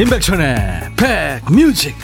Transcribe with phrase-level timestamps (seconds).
[0.00, 1.94] 임백천의 백뮤직.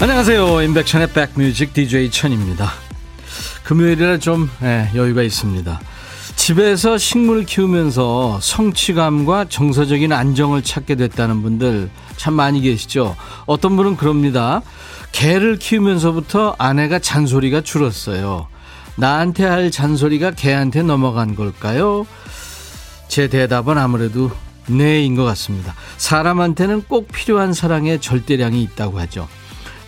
[0.00, 0.62] 안녕하세요.
[0.62, 2.72] 임백천의 백뮤직 DJ 천입니다.
[3.64, 5.78] 금요일이라 좀 예, 여유가 있습니다
[6.48, 13.16] 집에서 식물 키우면서 성취감과 정서적인 안정을 찾게 됐다는 분들 참 많이 계시죠.
[13.44, 14.62] 어떤 분은 그럽니다.
[15.12, 18.48] 개를 키우면서부터 아내가 잔소리가 줄었어요.
[18.96, 22.06] 나한테 할 잔소리가 개한테 넘어간 걸까요?
[23.08, 24.30] 제 대답은 아무래도
[24.68, 25.74] 네인 것 같습니다.
[25.98, 29.28] 사람한테는 꼭 필요한 사랑의 절대량이 있다고 하죠.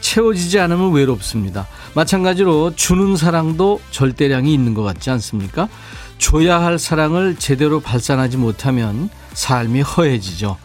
[0.02, 1.66] 채워지지 않으면 외롭습니다.
[1.94, 5.70] 마찬가지로 주는 사랑도 절대량이 있는 것 같지 않습니까?
[6.20, 10.56] 줘야 할 사랑을 제대로 발산하지 못하면 삶이 허해지죠.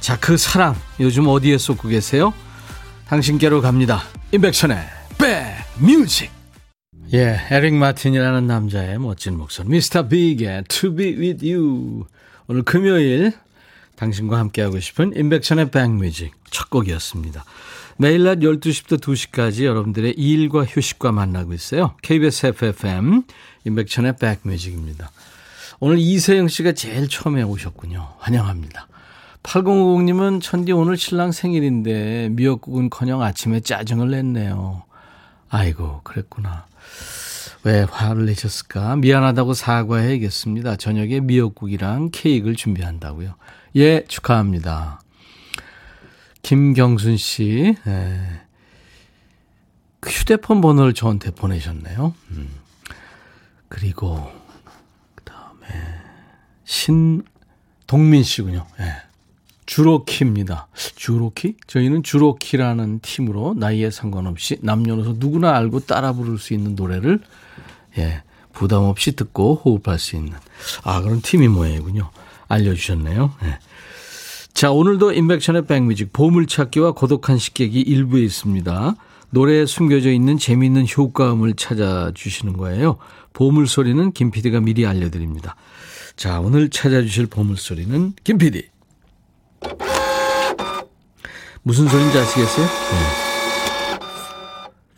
[0.00, 2.34] 자, 그 사랑 요즘 어디에 쏟고 계세요?
[3.06, 4.02] 당신께로 갑니다.
[4.32, 4.76] 임백천의
[5.78, 6.30] 백뮤직.
[7.14, 9.68] 예, 에릭 마틴이라는 남자의 멋진 목소리.
[9.68, 12.04] 미스터 빅의 To Be With You.
[12.48, 13.32] 오늘 금요일
[13.96, 17.44] 당신과 함께하고 싶은 임백천의 백뮤직 첫 곡이었습니다.
[17.96, 21.94] 매일 낮 12시부터 2시까지 여러분들의 일과 휴식과 만나고 있어요.
[22.02, 23.22] KBS FFM
[23.64, 25.10] 임백천의 백뮤직입니다.
[25.80, 28.14] 오늘 이세영 씨가 제일 처음에 오셨군요.
[28.18, 28.88] 환영합니다.
[29.42, 34.82] 8050님은 천디 오늘 신랑 생일인데 미역국은 커녕 아침에 짜증을 냈네요.
[35.50, 36.66] 아이고, 그랬구나.
[37.62, 38.96] 왜 화를 내셨을까?
[38.96, 40.76] 미안하다고 사과해야겠습니다.
[40.76, 43.34] 저녁에 미역국이랑 케이크를 준비한다고요.
[43.76, 45.00] 예, 축하합니다.
[46.42, 48.20] 김경순 씨, 예.
[50.06, 52.14] 휴대폰 번호를 저한테 보내셨네요.
[52.30, 52.50] 음.
[53.68, 54.30] 그리고
[55.14, 55.66] 그 다음에
[56.64, 58.66] 신동민 씨군요.
[58.80, 58.84] 예.
[59.66, 60.68] 주로키입니다.
[60.94, 61.56] 주로키?
[61.66, 67.18] 저희는 주로키라는 팀으로 나이에 상관없이 남녀노소 누구나 알고 따라 부를 수 있는 노래를
[67.96, 70.34] 예, 부담 없이 듣고 호흡할 수 있는
[70.84, 72.10] 아 그런 팀이 모양이군요.
[72.48, 73.32] 알려주셨네요.
[73.44, 73.58] 예.
[74.52, 78.94] 자 오늘도 인백션의 백뮤직 보물찾기와 고독한 식객이 일부에 있습니다.
[79.30, 82.98] 노래에 숨겨져 있는 재미있는 효과음을 찾아주시는 거예요.
[83.32, 85.56] 보물소리는 김 PD가 미리 알려드립니다.
[86.16, 88.68] 자, 오늘 찾아주실 보물소리는 김 PD.
[91.62, 92.66] 무슨 소리인지 아시겠어요?
[92.66, 93.23] 네.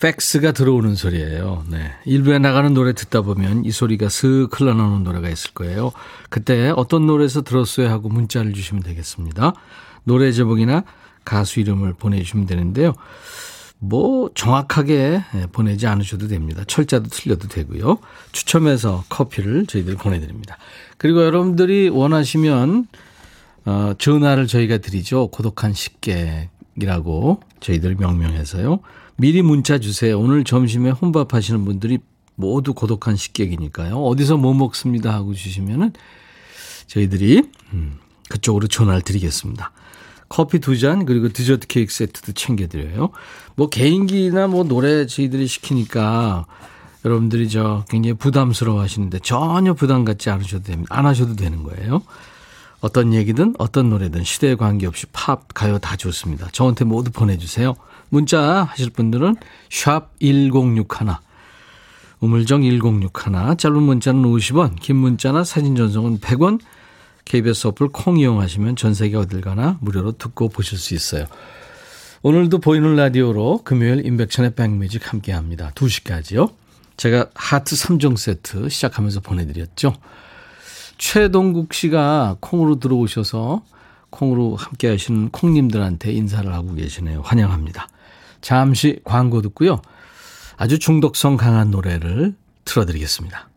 [0.01, 1.65] 팩스가 들어오는 소리예요.
[1.71, 1.93] 네.
[2.05, 5.93] 일부에 나가는 노래 듣다 보면 이 소리가 슥 흘러나오는 노래가 있을 거예요.
[6.29, 9.55] 그때 어떤 노래에서 들었어요 하고 문자를 주시면 되겠습니다.
[10.05, 10.85] 노래 제목이나
[11.25, 12.95] 가수 이름을 보내주시면 되는데요.
[13.79, 16.63] 뭐 정확하게 예, 보내지 않으셔도 됩니다.
[16.67, 17.99] 철자도 틀려도 되고요.
[18.33, 20.57] 추첨해서 커피를 저희들이 보내드립니다.
[20.99, 22.87] 그리고 여러분들이 원하시면
[23.67, 25.29] 어, 전화를 저희가 드리죠.
[25.29, 28.81] 고독한 식객이라고 저희들 명명해서요.
[29.17, 30.19] 미리 문자 주세요.
[30.19, 31.99] 오늘 점심에 혼밥 하시는 분들이
[32.35, 33.97] 모두 고독한 식객이니까요.
[33.97, 35.93] 어디서 뭐 먹습니다 하고 주시면은
[36.87, 39.73] 저희들이 음, 그쪽으로 전화를 드리겠습니다.
[40.29, 43.11] 커피 두 잔 그리고 디저트 케이크 세트도 챙겨드려요.
[43.55, 46.47] 뭐 개인기나 뭐 노래 저희들이 시키니까
[47.05, 50.95] 여러분들이 저 굉장히 부담스러워 하시는데 전혀 부담 갖지 않으셔도 됩니다.
[50.95, 52.03] 안 하셔도 되는 거예요.
[52.81, 56.49] 어떤 얘기든 어떤 노래든 시대에 관계없이 팝, 가요 다 좋습니다.
[56.53, 57.75] 저한테 모두 보내주세요.
[58.09, 59.37] 문자 하실 분들은
[59.71, 60.87] 샵 1061,
[62.21, 66.61] 우물정 1061, 짧은 문자는 50원, 긴 문자나 사진 전송은 100원,
[67.25, 71.27] KBS 어플 콩 이용하시면 전 세계 어딜 가나 무료로 듣고 보실 수 있어요.
[72.23, 75.73] 오늘도 보이는 라디오로 금요일 인백션의 백뮤직 함께 합니다.
[75.75, 76.53] 2시까지요.
[76.97, 79.95] 제가 하트 3종 세트 시작하면서 보내드렸죠.
[80.99, 83.63] 최동국 씨가 콩으로 들어오셔서
[84.11, 87.21] 콩으로 함께 하시는 콩님들한테 인사를 하고 계시네요.
[87.23, 87.89] 환영합니다.
[88.47, 89.83] 잠시 광고 듣고요.
[90.57, 92.33] 아주 중독성 강한 노래를
[92.65, 93.49] 틀어드리겠습니다.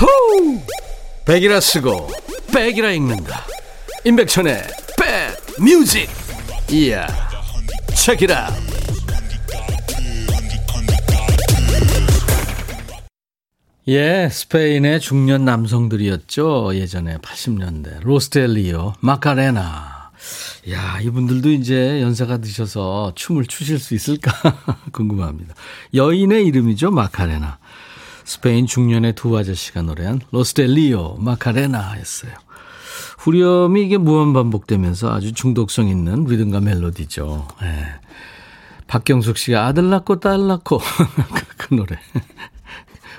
[0.00, 0.60] 호우!
[1.24, 2.08] 백이라 쓰고
[2.54, 3.44] 백이라 읽는다.
[4.04, 4.62] 임백천의
[4.96, 6.08] 백 뮤직.
[6.70, 7.04] 이야.
[7.96, 8.52] 책이라.
[13.86, 16.74] 예, 스페인의 중년 남성들이었죠.
[16.74, 18.00] 예전에 80년대.
[18.02, 20.10] 로스텔리오, 마카레나.
[20.70, 24.32] 야, 이분들도 이제 연세가 드셔서 춤을 추실 수 있을까
[24.92, 25.54] 궁금합니다.
[25.92, 27.58] 여인의 이름이죠, 마카레나.
[28.24, 32.32] 스페인 중년의 두 아저씨가 노래한 로스텔리오 마카레나였어요.
[33.18, 37.48] 후렴이 이게 무한 반복되면서 아주 중독성 있는 리듬과 멜로디죠.
[37.64, 37.84] 예.
[38.86, 40.80] 박경숙 씨가 아들 낳고 딸 낳고
[41.58, 41.98] 그 노래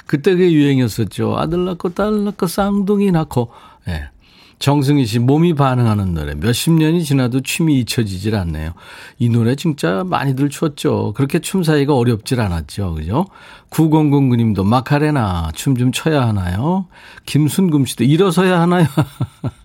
[0.05, 1.37] 그때 그게 유행이었었죠.
[1.37, 3.51] 아들 낳고 딸 낳고 쌍둥이 낳고.
[3.87, 3.91] 예.
[3.91, 4.09] 네.
[4.57, 8.71] 정승희 씨 몸이 반응하는 노래 몇십 년이 지나도 춤이 잊혀지질 않네요.
[9.19, 11.13] 이 노래 진짜 많이들 췄죠.
[11.13, 12.93] 그렇게 춤 사이가 어렵질 않았죠.
[12.95, 13.25] 그죠?
[13.69, 16.87] 9009님도 마카레나 춤 좀 춰야 하나요?
[17.25, 18.87] 김순금 씨도 일어서야 하나요?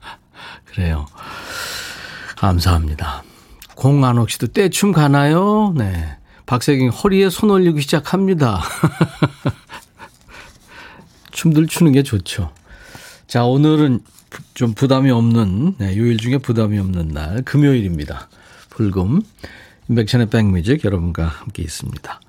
[0.67, 1.07] 그래요.
[2.37, 3.23] 감사합니다.
[3.77, 5.73] 공안옥 씨도 떼춤 가나요?
[5.77, 6.17] 네.
[6.47, 8.61] 박세경 허리에 손 올리고 시작합니다.
[11.31, 12.53] 춤들 추는 게 좋죠.
[13.27, 14.01] 자, 오늘은
[14.55, 18.29] 좀 부담이 없는, 네, 요일 중에 부담이 없는 날, 금요일입니다.
[18.71, 19.23] 불금.
[19.89, 22.21] 인백천의 백뮤직 여러분과 함께 있습니다.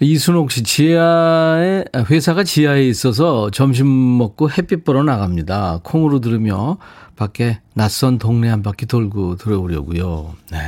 [0.00, 5.80] 이순옥 씨, 지하에, 아, 회사가 지하에 있어서 점심 먹고 햇빛 보러 나갑니다.
[5.82, 6.78] 콩으로 들으며
[7.16, 10.34] 밖에 낯선 동네 한 바퀴 돌고 들어오려고요.
[10.50, 10.58] 네.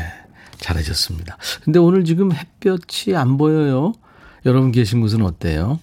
[0.59, 1.37] 잘하셨습니다.
[1.65, 3.93] 근데 오늘 지금 햇볕이 안 보여요.
[4.47, 5.81] 여러분 계신 곳은 어때요?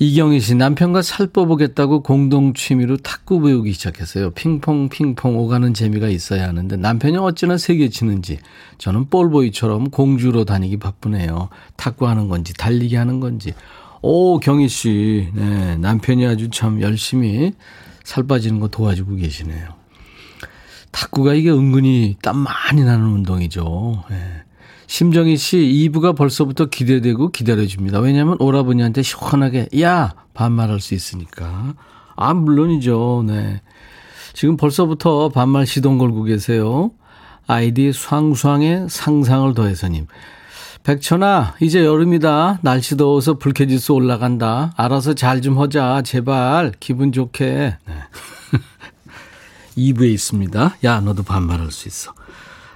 [0.00, 4.30] 이경희 씨 남편과 살 빼보겠다고 공동 취미로 탁구 배우기 시작했어요.
[4.30, 8.38] 핑퐁 핑퐁 오가는 재미가 있어야 하는데 남편이 어찌나 세게 치는지
[8.78, 11.48] 저는 볼보이처럼 공주로 다니기 바쁘네요.
[11.76, 13.54] 탁구하는 건지 달리기 하는 건지.
[14.00, 17.52] 오 경희 씨, 네 남편이 아주 참 열심히
[18.04, 19.66] 살 빠지는 거 도와주고 계시네요.
[20.92, 24.04] 탁구가 이게 은근히 땀 많이 나는 운동이죠.
[24.10, 24.16] 네.
[24.88, 25.58] 심정희 씨
[25.92, 28.00] 2부가 벌써부터 기대되고 기다려집니다.
[28.00, 31.74] 왜냐하면 오라버니한테 시원하게 야 반말할 수 있으니까.
[32.16, 33.24] 아 물론이죠.
[33.26, 33.60] 네.
[34.32, 36.90] 지금 벌써부터 반말 시동 걸고 계세요.
[37.46, 40.06] 아이디 쌍쌍의 상상을 더해서님.
[40.84, 42.60] 백천아, 이제 여름이다.
[42.62, 44.72] 날씨 더워서 불쾌지수 올라간다.
[44.76, 46.00] 알아서 잘 좀 하자.
[46.02, 46.72] 제발.
[46.80, 47.76] 기분 좋게.
[47.86, 47.94] 네.
[49.76, 50.76] 2부에 있습니다.
[50.84, 52.14] 야, 너도 반말할 수 있어.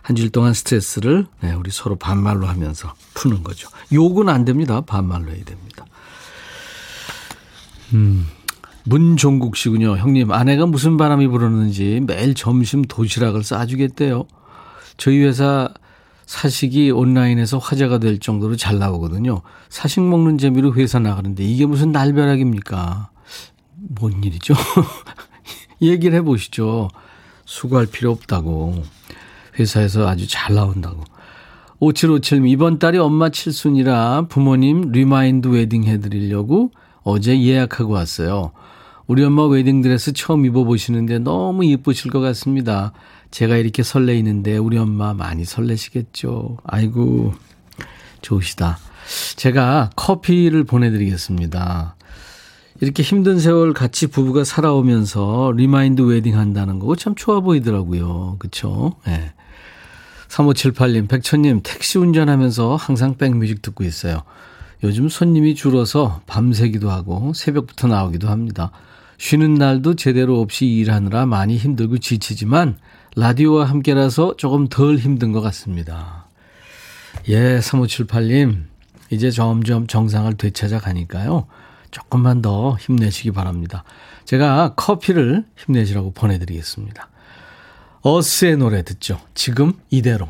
[0.03, 3.69] 한 주일 동안 스트레스를 네, 우리 서로 반말로 하면서 푸는 거죠.
[3.93, 4.81] 욕은 안 됩니다.
[4.81, 5.87] 반말로 해야 됩니다.
[7.95, 8.27] 음,
[8.85, 9.97] 문종국 씨군요.
[9.97, 14.27] 형님, 아내가 무슨 바람이 불었는지 매일 점심 도시락을 싸주겠대요.
[14.97, 15.69] 저희 회사
[16.27, 19.43] 사식이 온라인에서 화제가 될 정도로 잘 나오거든요.
[19.69, 23.11] 사식 먹는 재미로 회사 나가는데 이게 무슨 날벼락입니까?
[23.77, 24.55] 뭔 일이죠?
[25.83, 26.89] 얘기를 해보시죠.
[27.45, 28.83] 수고할 필요 없다고.
[29.59, 31.03] 회사에서 아주 잘 나온다고.
[31.81, 36.71] 5757님, 이번 달이 엄마 칠순이라 부모님 remind wedding 해드리려고
[37.03, 38.53] 어제 예약하고 왔어요.
[39.09, 42.93] 우리 엄마 웨딩드레스 처음 입어보시는데 너무 예쁘실 것 같습니다.
[43.33, 46.59] 제가 이렇게 설레이는데 우리 엄마 많이 설레시겠죠.
[46.65, 47.35] 아이고,
[48.21, 48.79] 좋으시다.
[49.37, 51.97] 제가 커피를 보내드리겠습니다.
[52.81, 58.37] 이렇게 힘든 세월 같이 부부가 살아오면서 remind wedding 한다는 거 참 좋아 보이더라고요.
[58.39, 58.95] 그쵸?
[59.09, 59.11] 예.
[59.11, 59.33] 네.
[60.33, 64.23] 3578님, 백천님, 택시 운전하면서 항상 백뮤직 듣고 있어요.
[64.83, 68.71] 요즘 손님이 줄어서 밤새기도 하고 새벽부터 나오기도 합니다.
[69.19, 72.79] 쉬는 날도 제대로 없이 일하느라 많이 힘들고 지치지만
[73.15, 76.27] 라디오와 함께라서 조금 덜 힘든 것 같습니다.
[77.29, 78.65] 예, 3578님,
[79.11, 81.47] 이제 점점 정상을 되찾아 가니까요.
[81.91, 83.85] 조금만 더 힘내시기 바랍니다.
[84.25, 87.12] 제가 커피를 힘내시라고 보내드리겠습니다.
[88.03, 89.21] 어스의 노래 듣죠.
[89.35, 90.29] 지금 이대로.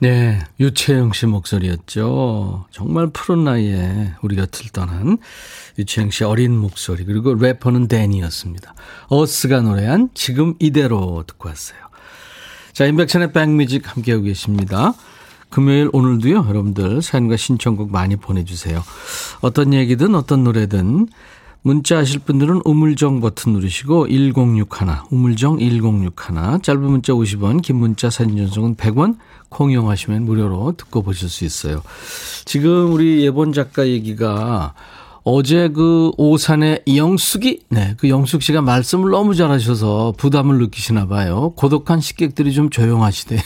[0.00, 2.66] 네, 유채영 씨 목소리였죠.
[2.70, 5.18] 정말 푸른 나이에 우리 곁을 떠난
[5.76, 8.74] 유채영 씨 어린 목소리 그리고 래퍼는 댄이었습니다.
[9.08, 11.78] 어스가 노래한 지금 이대로 듣고 왔어요.
[12.72, 14.94] 자, 인백천의 백뮤직 함께하고 계십니다.
[15.50, 18.84] 금요일 오늘도요, 여러분들 사연과 신청곡 많이 보내주세요.
[19.40, 21.08] 어떤 얘기든 어떤 노래든
[21.68, 28.38] 문자 하실 분들은 우물정 버튼 누르시고 1061, 우물정 1061, 짧은 문자 50원, 긴 문자 사진
[28.38, 29.18] 전송은 100원,
[29.50, 31.82] 콩용하시면 무료로 듣고 보실 수 있어요.
[32.46, 34.72] 지금 우리 예본 작가 얘기가
[35.24, 41.52] 어제 그 오산의 영숙이, 네, 그 영숙 씨가 말씀을 너무 잘하셔서 부담을 느끼시나 봐요.
[41.54, 43.42] 고독한 식객들이 좀 조용하시대요.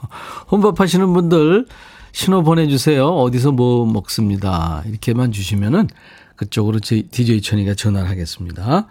[0.50, 1.66] 혼밥 하시는 분들
[2.12, 3.06] 신호 보내주세요.
[3.06, 4.82] 어디서 뭐 먹습니다.
[4.86, 5.88] 이렇게만 주시면은
[6.36, 8.86] 그쪽으로 DJ 천이가 전화를 하겠습니다.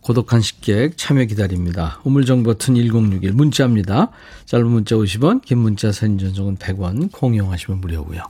[0.00, 2.00] 고독한 식객 참여 기다립니다.
[2.04, 4.10] 우물정 버튼 1061 문자입니다.
[4.44, 8.22] 짧은 문자 50원, 긴 문자 사진 전송은 100원, 콩 이용하시면 무료고요.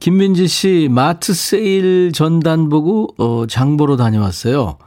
[0.00, 4.78] 김민지 씨 마트 세일 전단 보고 어, 장 보러 다녀왔어요.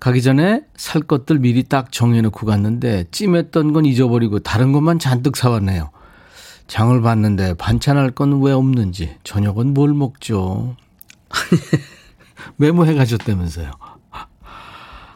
[0.00, 5.90] 가기 전에 살 것들 미리 딱 정해놓고 갔는데 찜했던 건 잊어버리고 다른 것만 잔뜩 사왔네요.
[6.66, 10.76] 장을 봤는데 반찬할 건 왜 없는지 저녁은 뭘 먹죠?
[12.56, 13.70] 메모해 가셨다면서요.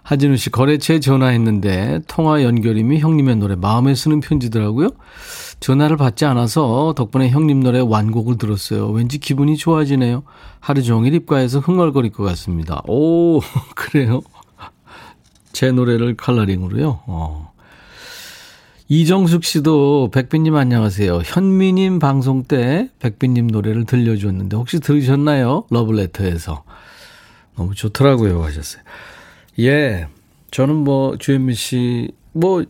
[0.03, 4.89] 하진우 씨, 거래처에 전화했는데 통화 연결임이 형님의 노래 마음에 쓰는 편지더라고요.
[5.61, 8.89] 전화를 받지 않아서 덕분에 형님 노래 완곡을 들었어요.
[8.89, 10.23] 왠지 기분이 좋아지네요.
[10.61, 12.81] 하루 종일 입가에서 흥얼거릴 것 같습니다.
[12.89, 13.41] 오,
[13.77, 14.23] 그래요?
[15.53, 17.01] 제 노래를 컬러링으로요?
[17.07, 17.53] 어.
[18.89, 21.21] 이정숙 씨도 백빈님 안녕하세요.
[21.25, 25.65] 현미님 방송 때 백빈님 노래를 들려주었는데 혹시 들으셨나요?
[25.71, 26.65] 러블레터에서.
[27.57, 28.83] 너무 좋더라고요 하셨어요.
[29.61, 30.09] 예.
[30.51, 32.65] 저는 뭐 주현미 씨, 뭐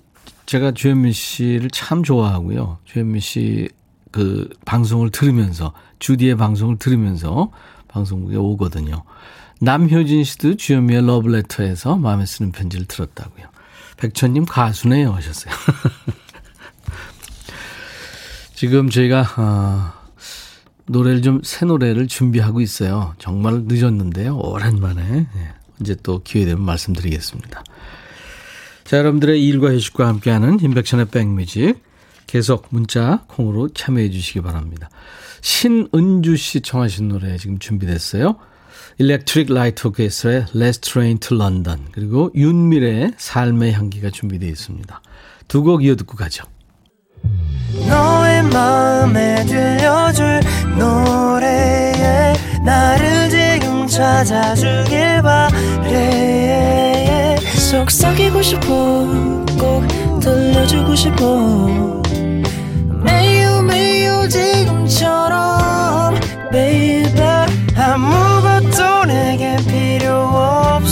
[0.47, 2.79] 제가 주현미 씨를 참 좋아하고요.
[2.85, 3.69] 주현미 씨
[4.11, 7.51] 그 방송을 들으면서 주디의 방송을 들으면서
[7.89, 9.03] 방송국에 오거든요.
[9.61, 13.47] 남효진 씨도 주현미의 러브레터에서 마음에 쓰는 편지를 들었다고요.
[13.99, 15.52] 백천님 가수네요 하셨어요.
[18.55, 19.93] 지금 저희가 어,
[20.87, 23.14] 노래를 좀 새 노래를 준비하고 있어요.
[23.19, 24.37] 정말 늦었는데요.
[24.37, 27.62] 오랜만에 예, 이제 또 기회 되면 말씀드리겠습니다.
[28.85, 31.83] 자, 여러분들의 일과 휴식과 함께하는 인백션의 백뮤직
[32.26, 34.88] 계속 문자 콩으로 참여해 주시기 바랍니다.
[35.40, 38.37] 신은주 씨 청하신 노래 지금 준비됐어요.
[38.99, 45.01] Electric Light Orchestra의 Last Train to London 그리고 윤미래의 삶의 향기가 준비되어 있습니다.
[45.49, 46.45] 두 곡 이어 듣고 가죠.
[47.89, 50.41] 너의 마음에 들려줄
[50.79, 57.37] 노래에 나를 지금 찾아주길 바래
[57.71, 58.67] 속삭이고 싶어
[59.59, 62.03] 꼭 들려주고 싶어
[63.05, 66.15] 매우 매우 지금처럼
[66.51, 67.13] baby
[67.75, 68.38] 필요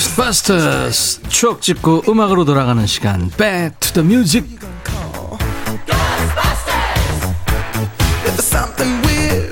[0.00, 4.48] Ghostbusters 추억 찍고 음악으로 돌아가는 시간 Back to the Music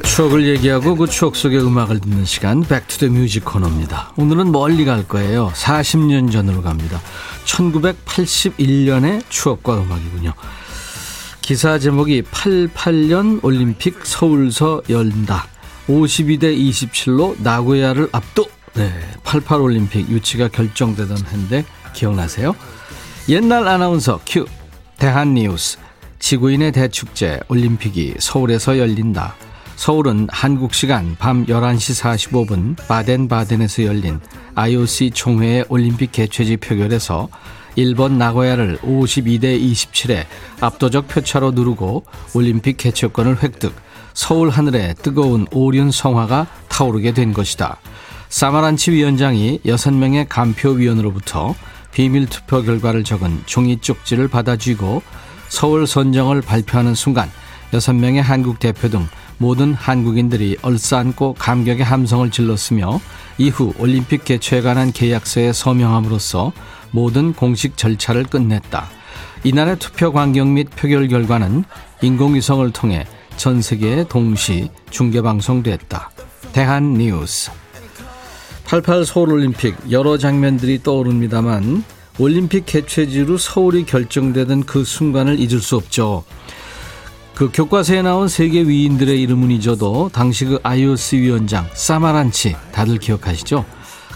[0.05, 4.13] 추억을 얘기하고 그 추억 속의 음악을 듣는 시간 Back to the Music 코너입니다.
[4.17, 5.53] 오늘은 멀리 갈 거예요.
[5.55, 6.99] 40년 전으로 갑니다.
[7.45, 10.33] 1981년의 추억과 음악이군요.
[11.43, 15.47] 기사 제목이 88년 올림픽 서울서 열린다.
[15.89, 18.49] 52대 27로 나고야를 압도.
[18.75, 18.93] 네,
[19.25, 22.55] 88 올림픽 유치가 결정되던 해인데 기억나세요?
[23.29, 24.47] 옛날 아나운서 큐
[24.99, 25.79] 대한 뉴스
[26.19, 29.35] 지구인의 대축제 올림픽이 서울에서 열린다.
[29.77, 34.21] 서울은 한국 시간 밤 11시 45분 바덴바덴에서 열린
[34.57, 37.29] IOC 총회의 올림픽 개최지 표결에서
[37.77, 40.25] 일본 나고야를 52대 27에
[40.61, 43.73] 압도적 표차로 누르고 올림픽 개최권을 획득.
[44.15, 47.79] 서울 하늘에 뜨거운 오륜 성화가 타오르게 된 것이다.
[48.29, 51.55] 사마란치 위원장이 6명의 간표위원으로부터
[51.93, 55.03] 비밀 투표 결과를 적은 종이 쪽지를 받아쥐고
[55.49, 57.31] 서울 선정을 발표하는 순간
[57.73, 59.09] 6명의 한국 대표 등
[59.39, 63.01] 모든 한국인들이 얼싸안고 감격의 함성을 질렀으며
[63.39, 66.53] 이후 올림픽 개최에 관한 계약서에 서명함으로써
[66.91, 68.89] 모든 공식 절차를 끝냈다.
[69.45, 71.65] 이날의 투표 광경 및 표결 결과는
[72.03, 73.07] 인공위성을 통해
[73.37, 76.11] 전 세계에 동시 중계방송됐다.
[76.53, 77.51] 대한 뉴스
[78.69, 81.83] 88 서울올림픽 여러 장면들이 떠오릅니다만
[82.19, 86.23] 올림픽 개최지로 서울이 결정되던 그 순간을 잊을 수 없죠.
[87.35, 93.65] 그 교과서에 나온 세계 위인들의 이름은 잊어도 당시 그 IOC 위원장 사마란치 다들 기억하시죠?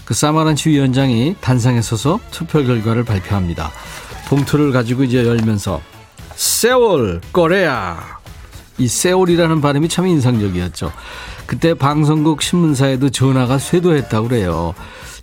[0.05, 3.71] 그 사마란치 위원장이 단상에 서서 투표 결과를 발표합니다.
[4.27, 5.81] 봉투를 가지고 이제 열면서
[6.35, 8.22] 세월 꼬레야
[8.77, 10.91] 이 세월이라는 발음이 참 인상적이었죠.
[11.45, 14.73] 그때 방송국 신문사에도 전화가 쇄도했다고 그래요.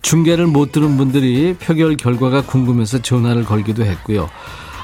[0.03, 4.29] 중계를 못 들은 분들이 표결 결과가 궁금해서 전화를 걸기도 했고요.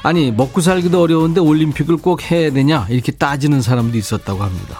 [0.03, 4.79] 아니 먹고 살기도 어려운데 올림픽을 꼭 해야 되냐 이렇게 따지는 사람도 있었다고 합니다.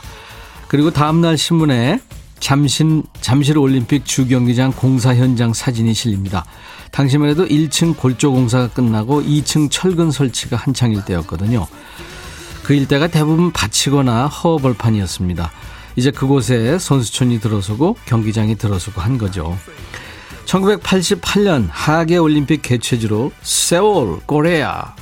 [0.68, 2.00] 그리고 다음날 신문에
[2.40, 6.46] 잠실, 잠실 올림픽 주경기장 공사 현장 사진이 실립니다.
[6.92, 11.68] 당시만 해도 1층 골조 공사가 끝나고 2층 철근 설치가 한창일 때였거든요.
[12.68, 15.52] 그 일대가 대부분 밭이거나 허벌판이었습니다.
[15.96, 19.58] 이제 그곳에 선수촌이 들어서고 경기장이 들어서고 한 거죠.
[20.44, 24.96] 1988년 하계 올림픽 개최지로 Seoul, Korea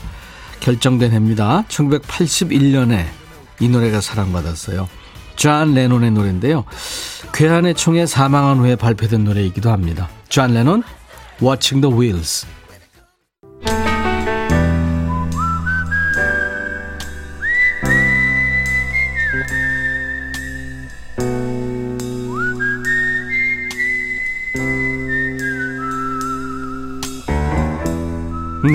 [0.60, 1.64] 결정된 해입니다.
[1.68, 3.08] 1981년에
[3.60, 4.88] 이 노래가 사랑받았어요.
[5.36, 6.66] 존 레논의 노래인데요.
[7.34, 10.08] 괴한의 총에 사망한 후에 발표된 노래이기도 합니다.
[10.30, 10.84] 존 레논,
[11.42, 12.46] Watching the Wheels.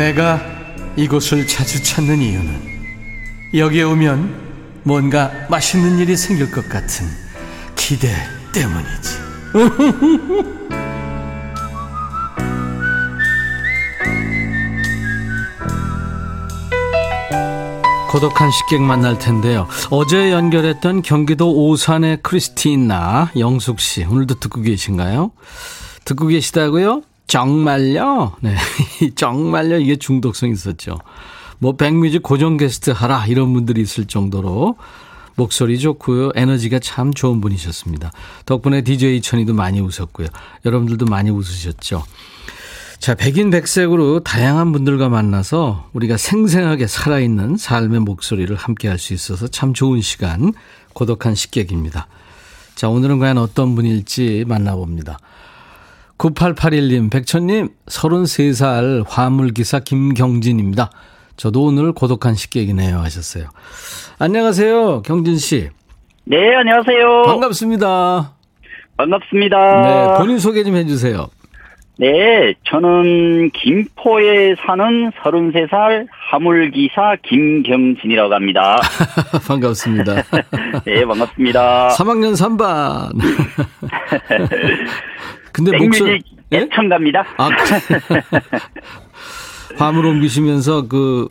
[0.00, 0.40] 내가
[0.96, 2.70] 이곳을 자주 찾는 이유는
[3.54, 7.06] 여기에 오면 뭔가 맛있는 일이 생길 것 같은
[7.76, 8.08] 기대
[8.54, 9.18] 때문이지.
[18.08, 19.68] 고독한 식객 만날 텐데요.
[19.90, 25.32] 어제 연결했던 경기도 오산의 크리스티나 영숙 씨 오늘도 듣고 계신가요?
[26.06, 27.02] 듣고 계시다고요?
[27.30, 28.32] 정말요?
[28.40, 28.56] 네,
[29.14, 30.98] 정말요 이게 중독성 있었죠.
[31.60, 34.76] 뭐 백뮤직 고정 게스트 하라 이런 분들이 있을 정도로
[35.36, 36.32] 목소리 좋고요.
[36.34, 38.10] 에너지가 참 좋은 분이셨습니다.
[38.46, 40.26] 덕분에 DJ 천이도 많이 웃었고요.
[40.64, 42.02] 여러분들도 많이 웃으셨죠.
[42.98, 49.46] 자, 백인 백색으로 다양한 분들과 만나서 우리가 생생하게 살아있는 삶의 목소리를 함께 할 수 있어서
[49.46, 50.52] 참 좋은 시간,
[50.94, 52.08] 고독한 식객입니다.
[52.74, 55.18] 자, 오늘은 과연 어떤 분일지 만나봅니다.
[56.20, 60.90] 9881님, 백천님, 33살 화물기사 김경진입니다.
[61.36, 63.46] 저도 오늘 고독한 식객이네요 하셨어요.
[64.18, 65.00] 안녕하세요.
[65.02, 65.70] 경진 씨.
[66.24, 67.22] 네, 안녕하세요.
[67.24, 68.34] 반갑습니다.
[68.98, 69.56] 반갑습니다.
[69.56, 71.28] 네, 본인 소개 좀 해주세요.
[71.98, 78.78] 네, 저는 김포에 사는 33살 화물기사 김경진이라고 합니다.
[79.48, 80.22] 반갑습니다.
[80.84, 81.88] 네, 반갑습니다.
[81.88, 83.18] 3학년 3반.
[85.64, 86.58] 근데 목소리 예?
[86.58, 87.24] 애청가입니다.
[87.36, 87.50] 아,
[89.78, 91.28] 화물 옮기시면서 그,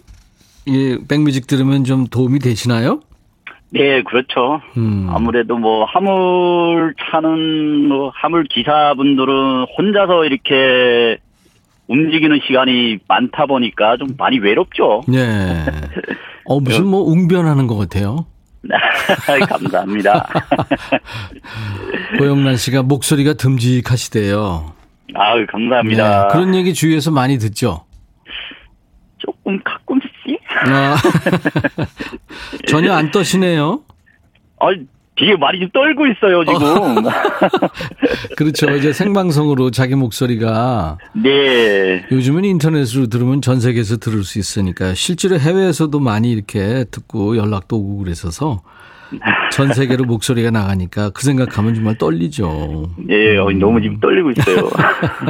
[0.65, 3.01] 이 백뮤직 들으면 좀 도움이 되시나요?
[3.71, 4.61] 네, 그렇죠.
[4.77, 5.07] 음.
[5.09, 11.17] 아무래도 뭐 화물 차는 뭐 화물 기사분들은 혼자서 이렇게
[11.87, 15.01] 움직이는 시간이 많다 보니까 좀 많이 외롭죠.
[15.07, 15.65] 네.
[16.45, 18.25] 어, 무슨 뭐 웅변하는 것 같아요.
[19.47, 20.27] 감사합니다.
[22.19, 24.73] 고영란 씨가 목소리가 듬직하시대요.
[25.15, 26.27] 아유, 감사합니다.
[26.27, 27.85] 네, 그런 얘기 주위에서 많이 듣죠?
[29.17, 30.09] 조금 가끔씩.
[30.67, 30.95] 아,
[32.67, 33.81] 전혀 안 떠시네요.
[34.59, 34.67] 아,
[35.19, 37.03] 되게 많이 좀 떨고 있어요 지금.
[38.37, 38.71] 그렇죠.
[38.75, 40.97] 이제 생방송으로 자기 목소리가.
[41.13, 42.05] 네.
[42.11, 47.97] 요즘은 인터넷으로 들으면 전 세계에서 들을 수 있으니까 실제로 해외에서도 많이 이렇게 듣고 연락도 오고
[47.97, 48.61] 그래서서
[49.51, 52.89] 전 세계로 목소리가 나가니까 그 생각하면 정말 떨리죠.
[53.09, 53.59] 예, 음.
[53.59, 54.69] 너무 지금 떨리고 있어요.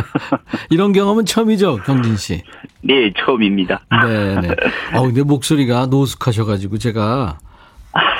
[0.69, 2.43] 이런 경험은 처음이죠, 경진 씨.
[2.81, 3.81] 네, 처음입니다.
[4.05, 4.55] 네, 네.
[4.93, 7.37] 어, 근데 목소리가 노숙하셔가지고 제가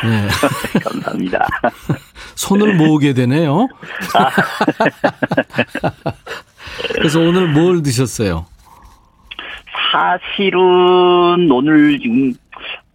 [0.04, 0.28] 네.
[0.84, 1.48] 감사합니다.
[2.36, 3.68] 손을 모으게 되네요.
[4.15, 4.30] 아.
[6.94, 8.46] 그래서 오늘 뭘 드셨어요?
[9.92, 12.34] 사실은 오늘 지금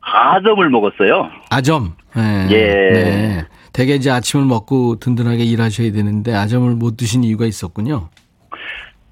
[0.01, 1.31] 아점을 먹었어요.
[1.51, 1.95] 아점.
[2.15, 2.47] 네.
[2.51, 2.67] 예.
[2.93, 3.47] 네.
[3.73, 8.09] 대개 이제 아침을 먹고 든든하게 일하셔야 되는데 아점을 못 드신 이유가 있었군요.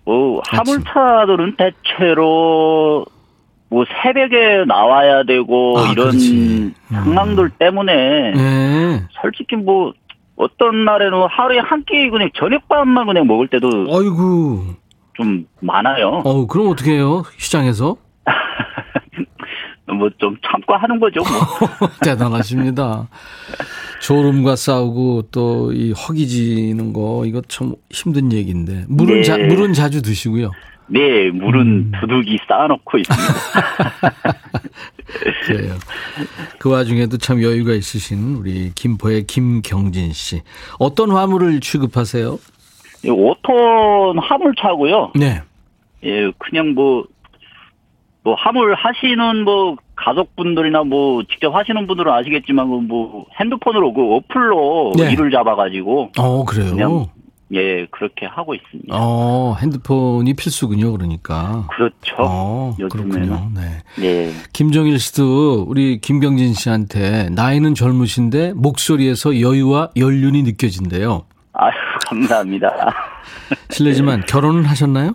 [0.05, 3.05] 뭐 화물차들은 대체로
[3.73, 6.75] 뭐 새벽에 나와야 되고 아, 이런 그렇지.
[6.91, 7.51] 상황들 음.
[7.59, 9.03] 때문에 네.
[9.23, 9.95] 솔직히 뭐
[10.37, 14.63] 어떤 날에는 하루에 한 끼 그냥 저녁밥만 그냥 먹을 때도 아이고
[15.15, 16.21] 좀 많아요.
[16.25, 17.97] 어 그럼 어떻게 해요 시장에서?
[19.99, 21.21] 뭐 좀 참고 하는 거죠.
[21.21, 21.89] 뭐.
[22.05, 23.09] 대단하십니다.
[24.03, 29.23] 졸음과 싸우고 또 이 허기지는 거 이거 참 힘든 얘기인데 물은 네.
[29.23, 30.51] 자, 물은 자주 드시고요.
[30.87, 31.93] 네, 물은 음.
[32.01, 33.35] 두둑이 쌓아놓고 있습니다.
[35.47, 35.75] 그래요.
[36.59, 40.43] 그 와중에도 참 여유가 있으신 우리 김포의 김경진 씨.
[40.79, 42.39] 어떤 화물을 취급하세요?
[43.05, 45.13] 5톤 화물차고요.
[45.15, 45.43] 네.
[46.05, 47.05] 예, 그냥 뭐,
[48.23, 55.13] 뭐 화물 하시는 뭐 가족분들이나 뭐 직접 하시는 분들은 아시겠지만 그뭐 핸드폰으로 그 어플로 네.
[55.13, 56.13] 일을 잡아가지고.
[56.19, 57.09] 어, 그래요?
[57.55, 58.95] 예, 그렇게 하고 있습니다.
[58.99, 61.67] 어, 핸드폰이 필수군요, 그러니까.
[61.71, 62.17] 그렇죠.
[62.19, 63.51] 어, 그렇군요.
[63.55, 63.83] 네.
[63.99, 64.33] 네.
[64.53, 71.27] 김정일 씨도 우리 김경진 씨한테 나이는 젊으신데 목소리에서 여유와 연륜이 느껴진대요.
[71.53, 71.73] 아유,
[72.07, 72.71] 감사합니다.
[73.69, 75.15] 실례지만 결혼은 하셨나요?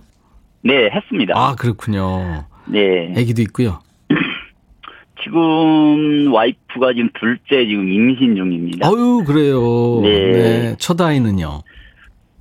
[0.61, 1.33] 네, 했습니다.
[1.35, 2.45] 아, 그렇군요.
[2.67, 3.13] 네.
[3.17, 3.79] 아기도 있고요.
[5.23, 8.87] 지금 와이프가 지금 둘째 지금 임신 중입니다.
[8.87, 10.01] 아유, 그래요.
[10.03, 10.31] 네.
[10.31, 10.75] 네.
[10.77, 11.63] 첫 아이는요?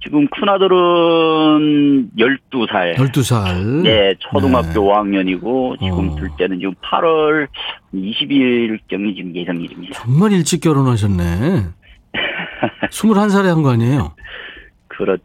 [0.07, 2.95] 지금 큰아들은 12살.
[2.97, 3.83] 12살.
[3.83, 4.75] 네, 초등학교 네.
[4.75, 6.16] 5학년이고, 지금 어.
[6.16, 7.49] 둘째는 지금 8월
[7.92, 10.01] 20일경이 지금 예정일입니다.
[10.01, 11.64] 정말 일찍 결혼하셨네.
[12.90, 14.14] 21살에 한 거 아니에요?
[14.88, 15.23] 그렇죠.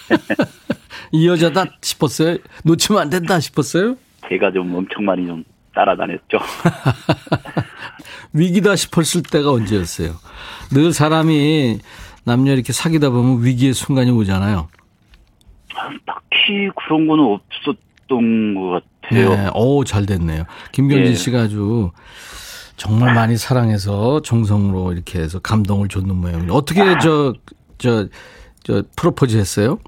[1.12, 2.38] 이 여자다 싶었어요?
[2.64, 3.96] 놓치면 안 된다 싶었어요?
[4.28, 5.44] 제가 좀 엄청 많이 좀
[5.74, 6.38] 따라다녔죠.
[8.32, 10.12] 위기다 싶었을 때가 언제였어요?
[10.72, 11.78] 늘 사람이
[12.24, 14.68] 남녀 이렇게 사귀다 보면 위기의 순간이 오잖아요.
[15.74, 19.30] 아, 딱히 그런 거는 없었던 것 같아요.
[19.30, 20.44] 네, 오, 잘 됐네요.
[20.72, 21.14] 김경진 네.
[21.14, 21.90] 씨가 아주
[22.76, 26.52] 정말 많이 사랑해서 정성으로 이렇게 해서 감동을 줬는 모양이에요.
[26.52, 26.98] 어떻게 아.
[26.98, 27.34] 저,
[27.78, 28.06] 저,
[28.62, 29.78] 저, 프로포즈 했어요?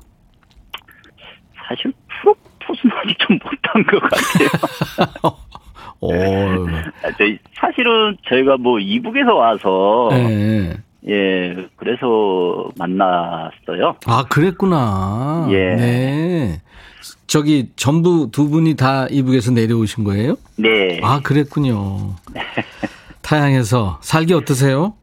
[1.68, 5.37] 사실 프로포즈는 아직 좀 못한 것 같아요.
[6.01, 6.12] 오.
[7.03, 10.77] 아, 저희, 사실은 저희가 뭐 이북에서 와서 네.
[11.09, 13.97] 예, 그래서 만났어요.
[14.07, 15.49] 아, 그랬구나.
[15.51, 15.75] 예.
[15.75, 16.61] 네.
[17.27, 20.37] 저기 전부 두 분이 다 이북에서 내려오신 거예요?
[20.57, 21.01] 네.
[21.03, 22.15] 아, 그랬군요.
[23.23, 24.95] 타양에서 살기 어떠세요?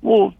[0.00, 0.32] 뭐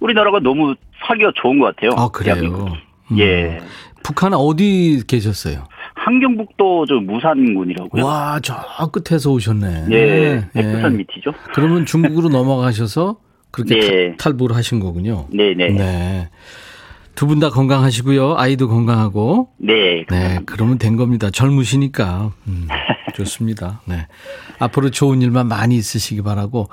[0.00, 0.74] 우리나라가 너무
[1.06, 1.90] 살기가 좋은 것 같아요.
[1.96, 2.72] 아, 그래요.
[3.10, 3.18] 음.
[3.18, 3.60] 예.
[4.02, 5.64] 북한 어디 계셨어요?
[5.94, 8.04] 함경북도 저 무산군이라고요.
[8.04, 8.54] 와, 저
[8.92, 9.86] 끝에서 오셨네.
[9.90, 10.96] 예, 백두산 예.
[10.98, 11.32] 밑이죠.
[11.54, 13.16] 그러면 중국으로 넘어가셔서
[13.54, 14.16] 그렇게 네.
[14.16, 15.28] 탈부를 하신 거군요.
[15.30, 15.68] 네, 네.
[15.70, 16.28] 네.
[17.14, 18.34] 두 분 다 건강하시고요.
[18.36, 19.50] 아이도 건강하고.
[19.58, 20.04] 네.
[20.10, 20.40] 네.
[20.46, 21.30] 그러면 된 겁니다.
[21.30, 22.32] 젊으시니까.
[22.48, 22.66] 음,
[23.14, 23.80] 좋습니다.
[23.86, 24.08] 네.
[24.58, 26.68] 앞으로 좋은 일만 많이 있으시기 바라고.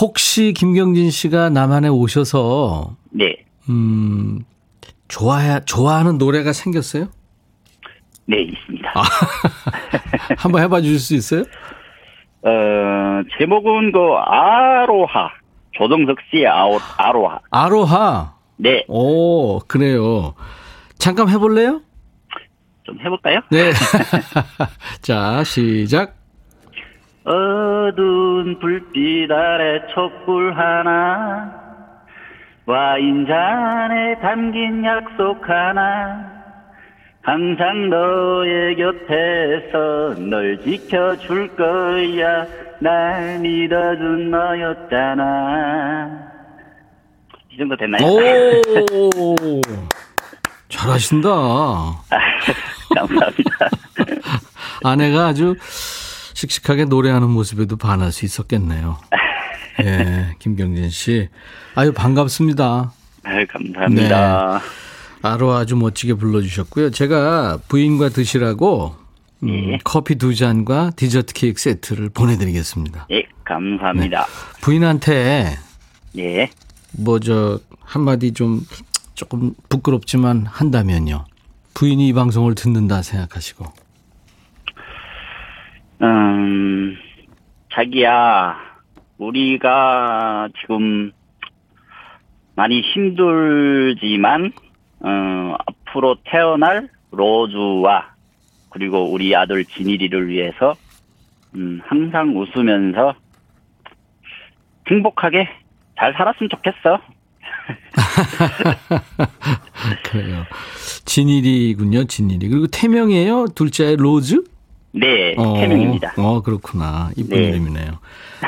[0.00, 2.96] 혹시 김경진 씨가 남한에 오셔서.
[3.10, 3.36] 네.
[3.68, 4.44] 음,
[5.08, 7.08] 좋아해, 좋아하는 노래가 생겼어요?
[8.24, 8.92] 네, 있습니다.
[8.94, 9.02] 아,
[10.38, 11.42] 한번 해봐 주실 수 있어요?
[12.42, 12.48] 어,
[13.38, 15.28] 제목은 그, 아로하.
[15.80, 17.40] 조동석 씨의 아오, 아로하.
[17.50, 18.34] 아로하?
[18.58, 18.84] 네.
[18.86, 20.34] 오, 그래요.
[20.98, 21.80] 잠깐 해볼래요?
[22.82, 23.40] 좀 해볼까요?
[23.50, 23.72] 네.
[25.00, 26.16] 자, 시작.
[27.24, 31.50] 어두운 불빛 아래 촛불 하나
[32.66, 36.30] 와인잔에 담긴 약속 하나
[37.22, 42.46] 항상 너의 곁에서 널 지켜줄 거야
[42.80, 46.08] 날 믿어준 너였잖아
[47.52, 48.06] 이 정도 됐나요?
[48.06, 49.60] 오!
[50.70, 51.28] 잘하신다.
[52.94, 53.68] 감사합니다.
[54.84, 55.56] 아내가 아주
[56.34, 58.96] 씩씩하게 노래하는 모습에도 반할 수 있었겠네요.
[59.82, 61.28] 예, 김경진 씨.
[61.74, 62.92] 아유 반갑습니다.
[63.24, 64.60] 아 감사합니다.
[64.62, 65.28] 네.
[65.28, 66.92] 아로 아주 멋지게 불러주셨고요.
[66.92, 68.94] 제가 부인과 드시라고
[69.42, 69.78] 음, 예.
[69.84, 73.06] 커피 두 잔과 디저트 케이크 세트를 보내드리겠습니다.
[73.10, 74.24] 예, 감사합니다.
[74.26, 74.60] 네.
[74.62, 75.56] 부인한테
[76.18, 76.50] 예.
[76.98, 78.60] 뭐 저 한마디 좀
[79.14, 81.24] 조금 부끄럽지만 한다면요.
[81.74, 83.64] 부인이 이 방송을 듣는다 생각하시고.
[86.02, 86.96] 음,
[87.74, 88.56] 자기야,
[89.18, 91.12] 우리가 지금
[92.54, 94.52] 많이 힘들지만
[95.00, 98.14] 어, 앞으로 태어날 로즈와
[98.70, 100.74] 그리고 우리 아들 진일이를 위해서
[101.54, 103.14] 음, 항상 웃으면서
[104.88, 105.48] 행복하게
[105.98, 107.00] 잘 살았으면 좋겠어.
[110.04, 110.44] 그래요.
[111.04, 112.48] 진일이군요, 진일이.
[112.48, 113.46] 그리고 태명이에요?
[113.54, 114.42] 둘째 로즈?
[114.92, 116.14] 네, 어, 태명입니다.
[116.16, 117.10] 어, 그렇구나.
[117.16, 117.48] 이쁜 네.
[117.48, 117.98] 이름이네요.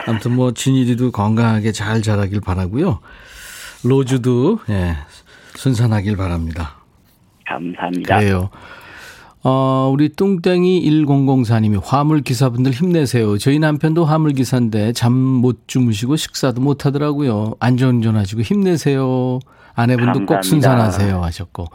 [0.07, 3.01] 아무튼 뭐 진일이도 건강하게 잘 자라길 바라고요.
[3.85, 4.97] 로즈도 예,
[5.55, 6.77] 순산하길 바랍니다.
[7.47, 8.19] 감사합니다.
[8.19, 8.51] 그래요.
[9.45, 13.39] 어, 우리 뚱땡이 1004님이 화물기사분들 힘내세요.
[13.39, 17.55] 저희 남편도 화물기사인데 잠 못 주무시고 식사도 못 하더라고요.
[17.59, 19.41] 안전운전하시고 힘내세요.
[19.75, 20.35] 아내분도 감사합니다.
[20.37, 21.23] 꼭 순산하세요.
[21.25, 21.67] 하셨고.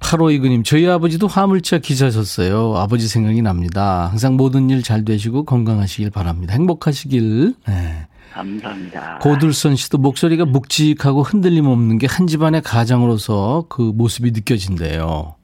[0.00, 2.76] 8호2구님, 저희 아버지도 화물차 기사셨어요.
[2.76, 4.08] 아버지 생각이 납니다.
[4.10, 6.52] 항상 모든 일 잘 되시고 건강하시길 바랍니다.
[6.54, 7.54] 행복하시길.
[7.66, 8.06] 네.
[8.32, 9.18] 감사합니다.
[9.20, 15.34] 고들선 씨도 목소리가 묵직하고 흔들림 없는 게 한 집안의 가장으로서 그 모습이 느껴진대요.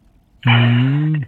[0.47, 1.21] 음.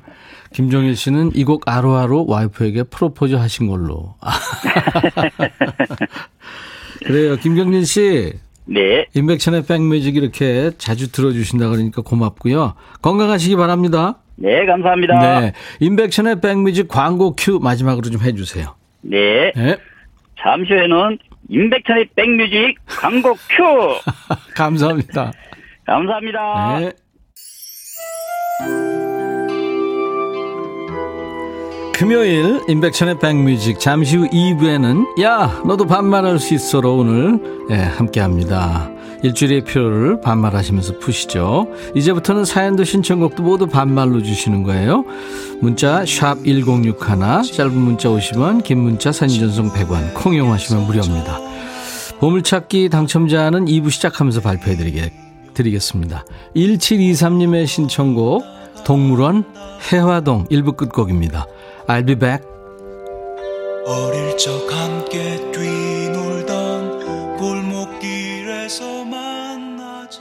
[0.53, 4.15] 김종일 씨는 이 곡 아로아로 와이프에게 프로포즈 하신 걸로.
[7.05, 7.37] 그래요.
[7.37, 8.33] 김경진 씨.
[8.65, 9.07] 네.
[9.15, 12.75] 인백천의 백뮤직 이렇게 자주 들어주신다 그러니까 고맙고요.
[13.03, 14.19] 건강하시기 바랍니다.
[14.37, 15.41] 네, 감사합니다.
[15.41, 15.53] 네.
[15.81, 18.75] 인백천의 백뮤직 광고 큐 마지막으로 좀 해주세요.
[19.03, 19.53] 네.
[19.55, 19.77] 네.
[20.43, 24.01] 잠시 후에는 임백천의 백뮤직 광고 큐.
[24.57, 25.33] 감사합니다.
[25.87, 26.81] 감사합니다.
[26.81, 26.93] 네.
[31.97, 38.91] 금요일 임백천의 백뮤직 잠시 후 2부에는 야 너도 반말할 수 있어로 오늘 예, 함께합니다.
[39.23, 41.69] 일주일의 피로를 반말하시면서 푸시죠.
[41.95, 45.07] 이제부터는 사연도 신청곡도 모두 반말로 주시는 거예요.
[45.63, 46.97] 문자 1061,
[47.51, 51.39] 짧은 문자 50원, 긴 문자 사진 전송 100원, 콩 이용하시면 무료입니다.
[52.21, 54.77] 보물찾기 당첨자는 2부 시작하면서 발표해
[55.55, 56.27] 드리겠습니다.
[56.55, 58.45] 1723님의 신청곡
[58.85, 59.45] 동물원
[59.91, 61.47] 해화동 1부 끝곡입니다.
[61.89, 62.43] I'll be back.
[63.87, 70.21] 어릴 적 함께 뛰놀던 골목길에서 만나자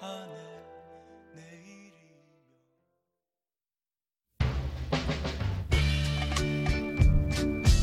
[0.00, 0.34] 하네
[1.34, 1.92] 내일이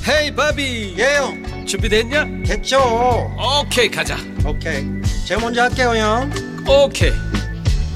[0.07, 0.95] 헤이 바비.
[0.99, 1.65] 예영.
[1.65, 2.25] 준비됐냐?
[2.45, 3.31] 됐죠.
[3.63, 4.17] 오케이 가자.
[4.45, 4.85] 오케이.
[5.25, 6.29] 제가 먼저 할게요 형.
[6.67, 7.11] 오케이.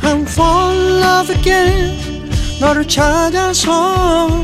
[0.02, 2.30] I'm fall in love again.
[2.60, 4.44] 너를 찾아서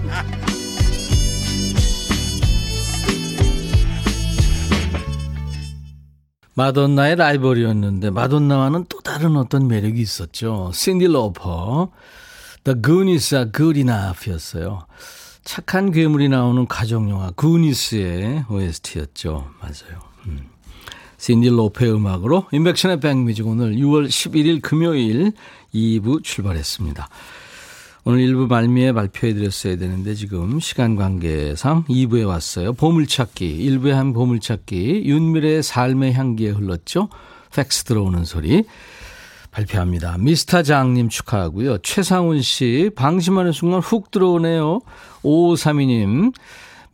[6.61, 10.69] 마돈나의 라이벌이었는데 마돈나와는 또 다른 어떤 매력이 있었죠.
[10.73, 11.89] 신디 로퍼,
[12.63, 14.85] The Goonies are Good Enough였어요.
[15.43, 19.49] 착한 괴물이 나오는 가정영화 구니스의 OST였죠.
[19.59, 20.01] 맞아요.
[20.27, 20.49] 음.
[21.17, 25.31] 신디 로페의 음악으로 인백션의 백뮤직 오늘 6월 11일 금요일
[25.73, 27.09] 2부 출발했습니다.
[28.03, 32.73] 오늘 1부 말미에 발표해드렸어야 되는데 지금 시간 관계상 2부에 왔어요.
[32.73, 37.09] 보물찾기, 1부에 한 보물찾기, 윤미래의 삶의 향기에 흘렀죠.
[37.55, 38.63] 팩스 들어오는 소리
[39.51, 40.17] 발표합니다.
[40.17, 41.79] 미스터 장님 축하하고요.
[41.79, 44.79] 최상훈 씨, 방심하는 순간 훅 들어오네요.
[45.21, 46.33] 5532님,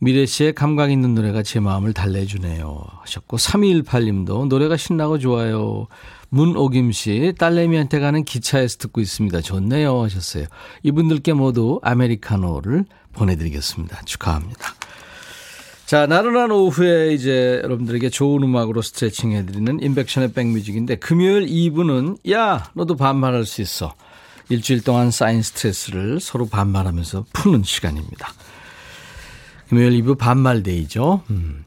[0.00, 2.84] 미래 씨의 감각 있는 노래가 제 마음을 달래주네요.
[3.00, 5.86] 하셨고, 3218님도 노래가 신나고 좋아요.
[6.30, 9.40] 문오김 씨, 딸내미한테 가는 기차에서 듣고 있습니다.
[9.40, 10.02] 좋네요.
[10.02, 10.46] 하셨어요.
[10.82, 14.02] 이분들께 모두 아메리카노를 보내드리겠습니다.
[14.04, 14.74] 축하합니다.
[15.86, 22.94] 자, 나른한 오후에 이제 여러분들에게 좋은 음악으로 스트레칭 해드리는 인백션의 백뮤직인데 금요일 2부는 야, 너도
[22.94, 23.94] 반말할 수 있어.
[24.50, 28.32] 일주일 동안 쌓인 스트레스를 서로 반말하면서 푸는 시간입니다.
[29.68, 31.22] 금요일 2부 반말데이죠.
[31.30, 31.64] 음.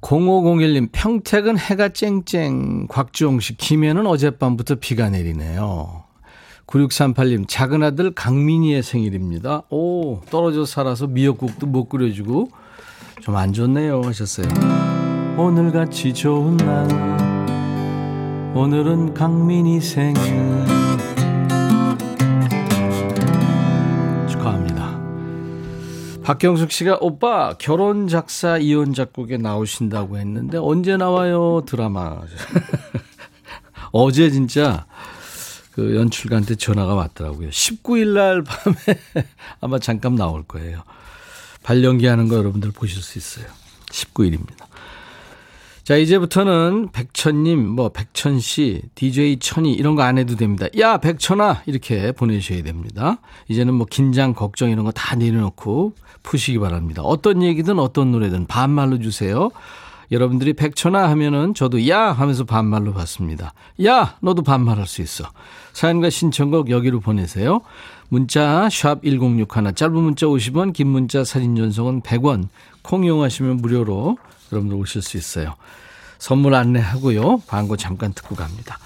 [0.00, 6.04] 0501님, 평택은 해가 쨍쨍, 곽주홍 씨, 김해는 어젯밤부터 비가 내리네요.
[6.66, 9.62] 9638님, 작은 아들 강민이의 생일입니다.
[9.70, 12.50] 오, 떨어져 살아서 미역국도 못 끓여주고,
[13.22, 14.02] 좀 안 좋네요.
[14.02, 14.46] 하셨어요.
[15.36, 20.57] 오늘같이 좋은 날, 오늘은 강민이 생일.
[26.28, 31.62] 박경숙 씨가 오빠 결혼 작사 이혼 작곡에 나오신다고 했는데 언제 나와요?
[31.64, 32.20] 드라마.
[33.92, 34.84] 어제 진짜
[35.72, 37.48] 그 연출가한테 전화가 왔더라고요.
[37.48, 38.76] 19일 날 밤에
[39.62, 40.82] 아마 잠깐 나올 거예요.
[41.62, 43.46] 발연기 하는 거 여러분들 보실 수 있어요.
[43.86, 44.67] 19일입니다
[45.88, 50.66] 자, 이제부터는 백천님, 뭐, 백천씨, DJ 천이 이런 거 안 해도 됩니다.
[50.78, 51.62] 야, 백천아!
[51.64, 53.22] 이렇게 보내셔야 됩니다.
[53.48, 57.00] 이제는 뭐, 긴장, 걱정 이런 거 다 내려놓고 푸시기 바랍니다.
[57.00, 59.48] 어떤 얘기든 어떤 노래든 반말로 주세요.
[60.12, 62.12] 여러분들이 백천아 하면은 저도 야!
[62.12, 63.54] 하면서 반말로 받습니다.
[63.86, 64.14] 야!
[64.20, 65.24] 너도 반말할 수 있어.
[65.72, 67.62] 사연과 신청곡 여기로 보내세요.
[68.10, 72.48] 문자, 샵 1061, 짧은 문자 50원, 긴 문자 사진 전송은 100원,
[72.82, 74.18] 콩 이용하시면 무료로
[74.52, 75.56] 여러분들 오실 수 있어요.
[76.18, 77.42] 선물 안내하고요.
[77.46, 78.78] 광고 잠깐 듣고 갑니다.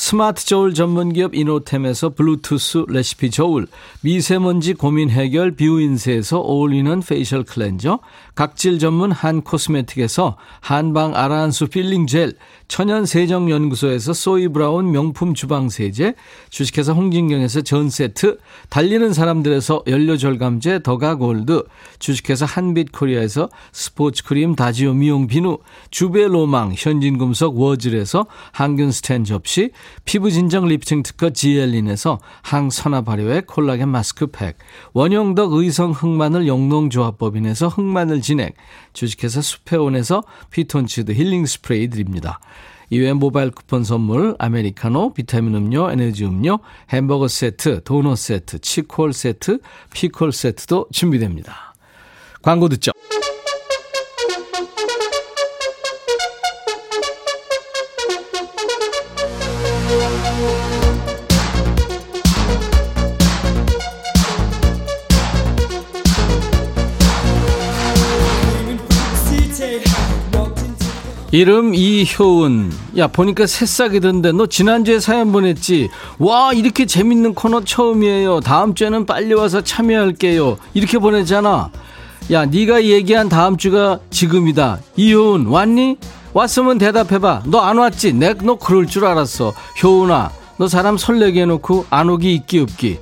[0.00, 3.66] 스마트 저울 전문 기업 이노템에서 블루투스 레시피 저울,
[4.00, 7.98] 미세먼지 고민 해결 뷰인세에서 어울리는 facial cleanser,
[8.36, 12.34] 각질 전문 한 코스메틱에서 한방 아라한수 peeling gel,
[12.68, 16.14] 천연 세정 연구소에서 소이 브라운 명품 주방 세제,
[16.50, 21.64] 주식회사 홍진경에서 전 세트, 달리는 사람들에서 연료 절감제 더가 골드,
[21.98, 25.58] 주식회사 한빛 코리아에서 스포츠 크림 다지오 미용 비누,
[25.90, 29.72] 주베 로망 현진금속 워즐에서 항균 스텐 접시,
[30.04, 34.56] 피부 진정 리프팅 특허 지엘린에서 항산화 발효의 콜라겐 마스크팩,
[34.92, 38.54] 원형덕 의성 흑마늘 영농조합법인에서 흑마늘 진액,
[38.92, 42.40] 주식회사 수페온에서 피톤치드 힐링 스프레이 드립니다.
[42.90, 46.58] 이외에 모바일 쿠폰 선물, 아메리카노, 비타민 음료, 에너지 음료,
[46.90, 49.58] 햄버거 세트, 도넛 세트, 치콜 세트,
[49.92, 51.74] 피콜 세트도 준비됩니다.
[52.40, 52.92] 광고 듣죠.
[71.30, 72.72] 이름 이효은.
[72.96, 75.90] 야, 보니까 새싹이던데 너 지난주에 사연 보냈지?
[76.18, 78.40] 와, 이렇게 재밌는 코너 처음이에요.
[78.40, 80.56] 다음 주에는 빨리 와서 참여할게요.
[80.72, 81.70] 이렇게 보냈잖아.
[82.30, 84.78] 야, 네가 얘기한 다음 주가 지금이다.
[84.96, 85.98] 이효은, 왔니?
[86.32, 87.42] 왔으면 대답해봐.
[87.46, 88.14] 너 안 왔지?
[88.14, 89.52] 내가 너 그럴 줄 알았어.
[89.82, 92.98] 효은아, 너 사람 설레게 해놓고 안 오기 있기 없기.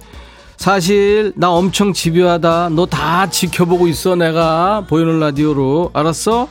[0.56, 2.70] 사실 나 엄청 집요하다.
[2.70, 6.48] 너 다 지켜보고 있어 내가 보이는 라디오로 알았어?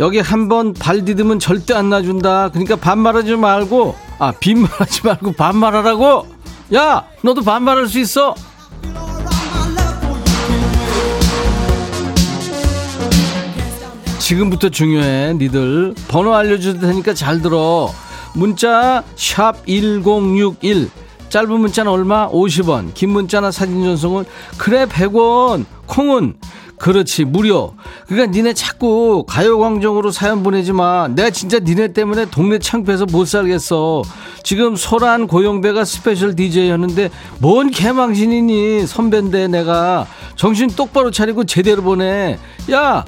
[0.00, 2.48] 여기 한 번 발 디디면 절대 안 놔준다.
[2.50, 6.26] 그러니까 반말하지 말고, 아, 빈말하지 말고 반말하라고!
[6.74, 7.04] 야!
[7.22, 8.34] 너도 반말할 수 있어!
[14.18, 15.94] 지금부터 중요해, 니들.
[16.08, 17.90] 번호 알려줄 테니까 잘 들어.
[18.34, 20.88] 문자, 샵 1061.
[21.30, 22.28] 짧은 문자는 얼마?
[22.28, 22.92] 50원.
[22.94, 24.24] 긴 문자나 사진 전송은,
[24.56, 25.64] 그래, 100원.
[25.86, 26.34] 콩은
[26.80, 27.74] 그렇지 무료
[28.06, 34.02] 그러니까 니네 자꾸 가요광장으로 사연 보내지 마 내가 진짜 니네 때문에 동네 창피해서 못 살겠어.
[34.42, 40.06] 지금 소란 고영배가 special DJ였는데 뭔 개망신이니 선배인데 내가.
[40.36, 42.38] 정신 똑바로 차리고 제대로 보내.
[42.72, 43.04] 야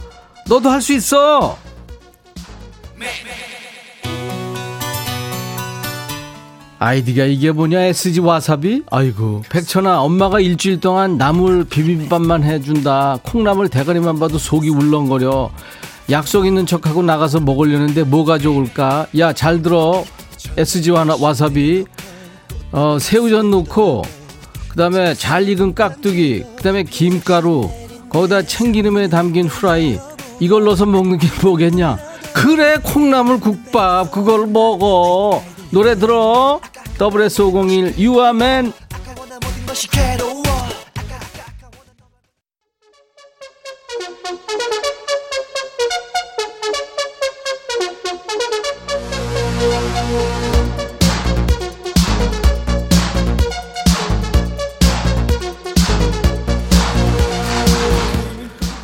[0.48, 1.56] 너도 할 수 있어
[6.82, 8.82] 아이디가 이게 뭐냐 SG 와사비?
[8.90, 13.20] 아이고 백천아 엄마가 일주일 동안 나물 비빔밥만 해준다.
[13.22, 15.52] 콩나물 대가리만 봐도 속이 울렁거려.
[16.10, 19.06] 약속 있는 척하고 나가서 먹으려는데 뭐가 좋을까?
[19.16, 20.02] 야 잘 들어.
[20.56, 21.84] SG 와사비.
[22.72, 24.02] 어, 새우젓 넣고
[24.68, 27.70] 그 다음에 잘 익은 깍두기 그 다음에 김가루
[28.08, 30.00] 거기다 참기름에 담긴 후라이.
[30.40, 31.96] 이걸 넣어서 먹는 게 뭐겠냐?
[32.32, 34.10] 그래 콩나물 국밥.
[34.10, 36.60] 그걸 먹어 노래 들어.
[36.98, 38.72] WS501 유아맨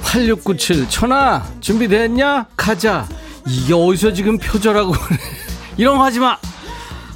[0.03, 2.47] 8697 천아 준비됐냐?
[2.57, 3.07] 가자.
[3.47, 4.95] 이게 어디서 지금 표절하고
[5.77, 6.37] 이런 거 하지마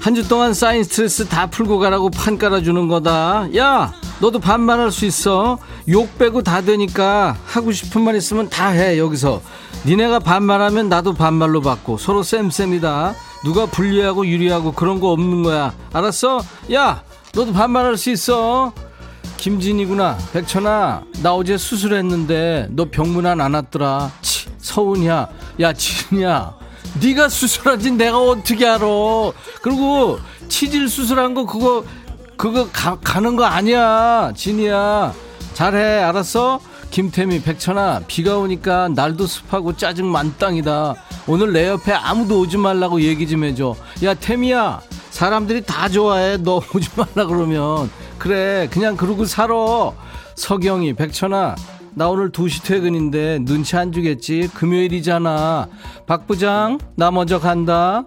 [0.03, 3.47] 한 주 동안 쌓인 스트레스 다 풀고 가라고 판 깔아주는 거다.
[3.57, 5.59] 야 너도 반말할 수 있어.
[5.89, 9.41] 욕 빼고 다 되니까 하고 싶은 말 있으면 다 해 여기서.
[9.87, 13.15] 니네가 반말하면 나도 반말로 받고 서로 쌤쌤이다.
[13.45, 15.73] 누가 불리하고 유리하고 그런 거 없는 거야.
[15.93, 16.43] 알았어?
[16.73, 18.73] 야 너도 반말할 수 있어.
[19.37, 20.19] 김진이구나.
[20.33, 24.11] 백천아 나 어제 수술했는데 너 병문안 안 왔더라.
[24.21, 25.29] 치 서운이야.
[25.61, 26.55] 야 진이야
[27.01, 28.87] 네가 수술한지 내가 어떻게 알아?
[29.63, 31.85] 그리고 치질 수술한 거 그거
[32.37, 34.33] 그거 가, 가는 거 아니야.
[34.37, 35.15] 진이야.
[35.55, 36.03] 잘해.
[36.03, 36.61] 알았어?
[36.91, 40.95] 김태미 백천아 비가 오니까 날도 습하고 짜증 만땅이다.
[41.27, 43.75] 오늘 내 옆에 아무도 오지 말라고 얘기 좀 해줘.
[44.05, 44.81] 야 태미야.
[45.11, 46.37] 사람들이 다 좋아해.
[46.39, 47.91] 너 오지 말라 그러면.
[48.19, 48.69] 그래.
[48.71, 49.55] 그냥 그러고 살아.
[50.35, 51.55] 서경이 백천아
[51.95, 54.49] 나 오늘 2시 퇴근인데 눈치 안 주겠지?
[54.55, 55.69] 금요일이잖아.
[56.07, 58.05] 박 부장 나 먼저 간다.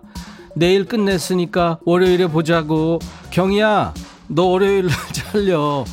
[0.56, 3.00] 내일 끝냈으니까 월요일에 보자고.
[3.30, 3.94] 경이야
[4.28, 5.86] 너 월요일 날 잘려.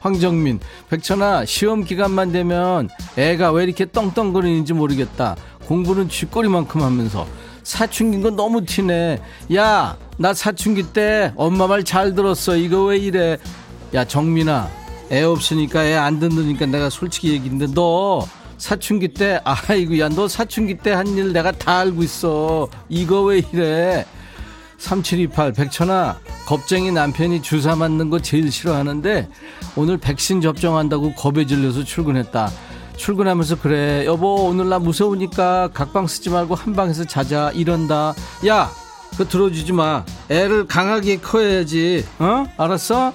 [0.00, 5.36] 황정민 백천아 시험 기간만 되면 애가 왜 이렇게 떵떵거리는지 모르겠다.
[5.66, 7.26] 공부는 쥐꼬리만큼 하면서.
[7.64, 9.18] 사춘기인 건 너무 티네
[9.54, 12.56] 야 나 사춘기 때 엄마 말 잘 들었어.
[12.56, 13.38] 이거 왜 이래?
[13.94, 14.68] 야 정민아
[15.10, 18.26] 애 없으니까 애 안 듣는니까 내가 솔직히 얘기인데 너
[18.58, 22.68] 사춘기 때 아이고 야 너 사춘기 때 한 일 내가 다 알고 있어.
[22.88, 24.04] 이거 왜 이래?
[24.78, 29.28] 3728 백천아 겁쟁이 남편이 주사 맞는 거 제일 싫어하는데
[29.76, 32.50] 오늘 백신 접종한다고 겁에 질려서 출근했다.
[32.96, 37.50] 출근하면서 그래 여보 오늘 나 무서우니까 각방 쓰지 말고 한 방에서 자자.
[37.54, 38.14] 이런다.
[38.46, 38.70] 야
[39.12, 40.04] 그거 들어주지 마.
[40.28, 42.04] 애를 강하게 커야지.
[42.18, 42.44] 어?
[42.56, 43.12] 알았어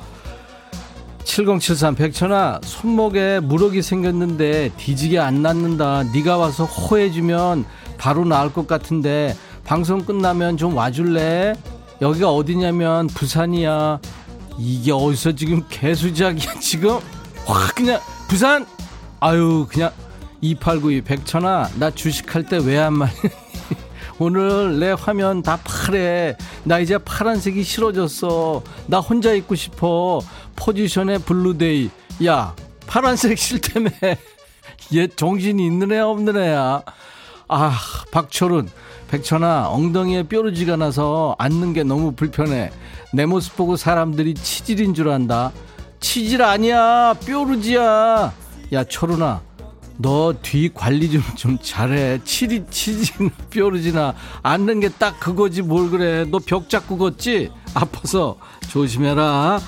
[1.25, 6.03] 7073 백천아 손목에 무럭이 생겼는데 뒤지게 안 낫는다.
[6.13, 7.65] 네가 와서 호해주면
[7.97, 11.55] 바로 나을 것 같은데 방송 끝나면 좀 와줄래?
[12.01, 13.99] 여기가 어디냐면 부산이야.
[14.59, 16.99] 이게 어디서 지금 개수작이야 지금?
[17.45, 18.65] 확 그냥 부산!
[19.19, 19.91] 아유 그냥
[20.41, 23.15] 2892 백천아 나 주식할 때 왜 안 말이야
[24.19, 26.37] 오늘 내 화면 다 파래.
[26.63, 28.61] 나 이제 파란색이 싫어졌어.
[28.85, 30.21] 나 혼자 있고 싶어
[30.55, 31.89] 포지션의 Blue Day
[32.25, 32.55] 야
[32.87, 33.89] 파란색 싫다며
[34.95, 36.83] 얘 정신이 있는 애야 없는 애야
[37.47, 37.79] 아
[38.11, 38.69] 박철은
[39.09, 42.71] 백천아 엉덩이에 뾰루지가 나서 앉는 게 너무 불편해
[43.13, 45.51] 내 모습 보고 사람들이 치질인 줄 안다
[45.99, 48.33] 치질 아니야 뾰루지야
[48.73, 49.41] 야 철훈아
[49.97, 52.19] 너 뒤 관리 좀, 좀 잘해.
[52.25, 56.25] 치리, 치지나 뾰루지나 앉는 게 딱 그거지 뭘 그래.
[56.25, 57.51] 너 벽 잡고 걷지?
[57.75, 58.37] 아파서
[58.69, 59.59] 조심해라.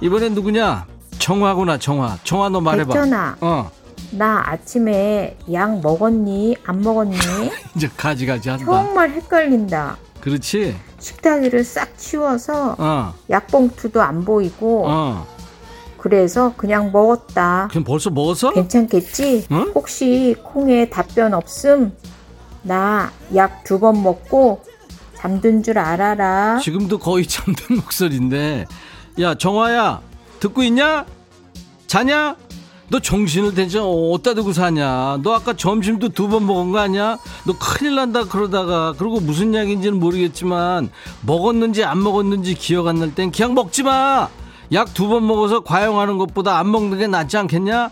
[0.00, 0.86] 이번엔 누구냐?
[1.18, 2.18] 정화구나, 정화.
[2.24, 2.92] 정화 너 말해봐.
[2.94, 3.36] 백천아.
[3.40, 3.70] 어.
[4.12, 6.56] 나 아침에 약 먹었니?
[6.64, 7.16] 안 먹었니?
[7.76, 8.64] 이제 가지가지 한다.
[8.64, 9.96] 정말 헷갈린다.
[10.20, 10.76] 그렇지?
[11.00, 13.14] 식탁 위를 싹 치워서 어.
[13.28, 15.26] 약봉투도 안 보이고 어.
[15.98, 17.68] 그래서 그냥 먹었다.
[17.70, 18.52] 그럼 벌써 먹었어?
[18.52, 19.46] 괜찮겠지?
[19.50, 19.72] 응?
[19.74, 21.92] 혹시 콩에 답변 없음?
[22.62, 24.62] 나 약 두 번 먹고
[25.16, 26.58] 잠든 줄 알아라.
[26.62, 28.64] 지금도 거의 잠든 목소리인데.
[29.20, 30.00] 야, 정화야.
[30.40, 31.04] 듣고 있냐?
[31.86, 32.36] 자냐?
[32.90, 35.18] 너 정신을 대체 어디다 두고 사냐?
[35.22, 37.18] 너 아까 점심도 두 번 먹은 거 아니야?
[37.44, 40.88] 너 큰일 난다 그러다가 그리고 무슨 약인지는 모르겠지만
[41.26, 44.28] 먹었는지 안 먹었는지 기억 안 날 땐 그냥 먹지 마.
[44.72, 47.90] 약 두 번 먹어서 과용하는 것보다 안 먹는 게 낫지 않겠냐?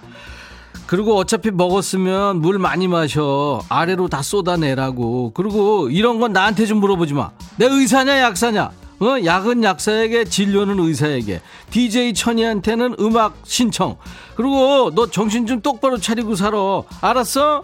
[0.86, 3.60] 그리고 어차피 먹었으면 물 많이 마셔.
[3.68, 5.32] 아래로 다 쏟아내라고.
[5.34, 7.30] 그리고 이런 건 나한테 좀 물어보지 마.
[7.56, 8.70] 내 의사냐 약사냐?
[9.00, 9.24] 어?
[9.24, 11.42] 약은 약사에게 진료는 의사에게.
[11.70, 13.96] DJ 천이한테는 음악 신청.
[14.36, 16.82] 그리고 너 정신 좀 똑바로 차리고 살아.
[17.00, 17.62] 알았어?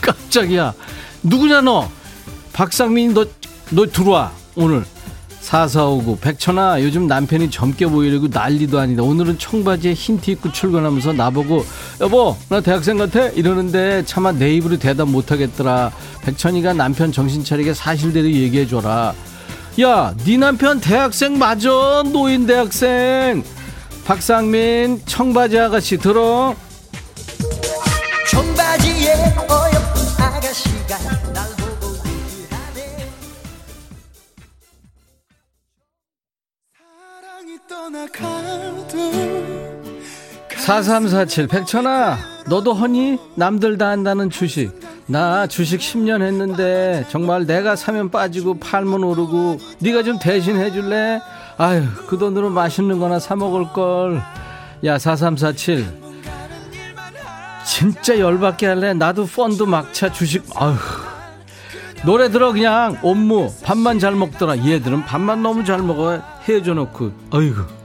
[0.00, 0.74] 깜짝이야.
[1.22, 1.88] 누구냐 너?
[2.52, 3.26] 박상민 너,
[3.70, 4.84] 너 들어와 오늘
[5.44, 9.02] 4459 백천아 요즘 남편이 젊게 보이려고 난리도 아니다.
[9.02, 11.66] 오늘은 청바지에 흰 티 입고 출근하면서 나보고
[12.00, 13.26] 여보 나 대학생 같아?
[13.28, 15.92] 이러는데 차마 내 입으로 대답 못하겠더라.
[16.22, 19.12] 백천이가 남편 정신 차리게 사실대로 얘기해줘라.
[19.80, 23.44] 야 네 남편 대학생 맞아 노인 대학생.
[24.06, 26.54] 박상민 청바지 아가씨 들어.
[28.30, 29.12] 청바지에
[29.50, 29.83] 어여
[40.56, 42.16] 4347 백천아
[42.46, 43.18] 너도 허니?
[43.34, 44.72] 남들 다 한다는 주식.
[45.06, 51.20] 나 주식 10년 했는데 정말 내가 사면 빠지고 팔면 오르고 네가 좀 대신 해줄래?
[51.58, 54.22] 아유 그 돈으로 맛있는 거나 사 먹을걸.
[54.84, 55.86] 야 4347
[57.66, 58.94] 진짜 열받게 할래?
[58.94, 60.44] 나도 펀드 막차 주식.
[60.56, 60.76] 아휴.
[62.04, 62.98] 노래 들어 그냥.
[63.02, 63.52] 옴무.
[63.62, 64.58] 밥만 잘 먹더라.
[64.58, 67.84] 얘들은 밥만 너무 잘 먹어 해줘 놓고 어이구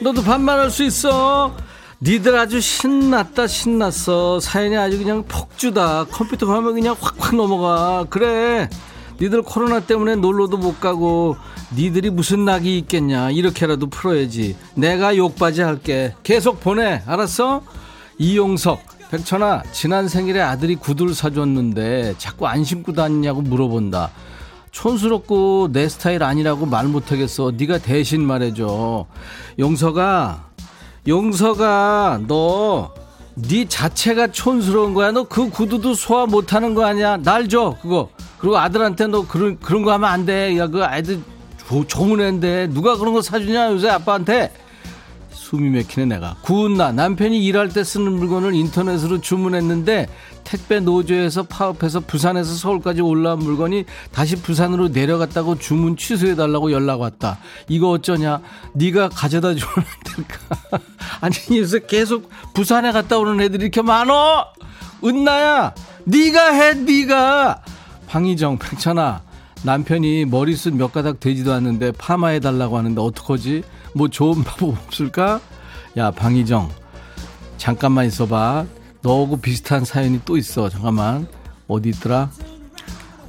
[0.00, 1.54] 너도 반말할 수 있어.
[2.02, 4.40] 니들 아주 신났다 신났어.
[4.40, 6.04] 사연이 아주 그냥 폭주다.
[6.04, 8.06] 컴퓨터 화면 그냥 확확 넘어가.
[8.08, 8.70] 그래.
[9.20, 11.36] 니들 코로나 때문에 놀러도 못 가고
[11.76, 13.32] 니들이 무슨 낙이 있겠냐.
[13.32, 14.56] 이렇게라도 풀어야지.
[14.74, 16.14] 내가 욕바지 할게.
[16.22, 17.02] 계속 보내.
[17.04, 17.62] 알았어?
[18.16, 18.80] 이용석.
[19.10, 24.10] 백천아 지난 생일에 아들이 구두를 사줬는데 자꾸 안 신고 다니냐고 물어본다.
[24.70, 27.52] 촌스럽고 내 스타일 아니라고 말 못하겠어.
[27.56, 29.04] 네가 대신 말해줘.
[29.58, 30.49] 용서가,
[31.08, 32.92] 용서가 너,
[33.34, 35.12] 네 자체가 촌스러운 거야.
[35.12, 37.16] 너 그 구두도 소화 못하는 거 아니야.
[37.18, 38.10] 날 줘, 그거.
[38.38, 40.56] 그리고 아들한테 너 그런 그런 거 하면 안 돼.
[40.58, 41.20] 야, 그 아이들
[41.68, 44.52] 조, 좋은 애인데 누가 그런 거 사주냐 요새 아빠한테.
[45.32, 50.08] 숨이 막히네 내가 구은나 남편이 일할 때 쓰는 물건을 인터넷으로 주문했는데
[50.50, 57.38] 택배 노조에서 파업해서 부산에서 서울까지 올라온 물건이 다시 부산으로 내려갔다고 주문 취소해달라고 연락 왔다
[57.68, 58.40] 이거 어쩌냐
[58.72, 60.80] 네가 가져다 주면 안 될까
[61.22, 64.46] 아니 요새 계속 부산에 갔다 오는 애들이 이렇게 많어
[65.04, 65.72] 은나야
[66.04, 67.62] 네가 해 네가
[68.08, 69.22] 방희정 백천아
[69.62, 73.62] 남편이 머리숱 몇 가닥 되지도 않는데 파마해달라고 하는데 어떡하지
[73.94, 75.40] 뭐 좋은 방법 없을까?
[75.96, 76.70] 야, 방희정.
[77.58, 78.64] 잠깐만 있어봐.
[79.02, 80.68] 너하고 비슷한 사연이 또 있어.
[80.68, 81.26] 잠깐만.
[81.68, 82.30] 어디 있더라?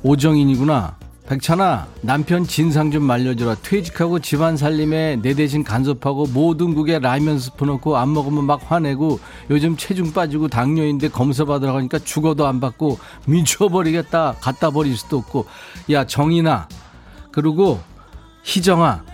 [0.03, 0.97] 오정인이구나.
[1.27, 3.55] 백찬아, 남편 진상 좀 말려주라.
[3.61, 9.19] 퇴직하고 집안 살림에 내 대신 간섭하고 모든 국에 라면 스프 넣고 안 먹으면 막 화내고
[9.49, 14.35] 요즘 체중 빠지고 당뇨인데 검사 받으러 가니까 죽어도 안 받고 미쳐버리겠다.
[14.41, 15.45] 갖다 버릴 수도 없고.
[15.91, 16.67] 야, 정인아.
[17.31, 17.79] 그리고
[18.43, 19.05] 희정아.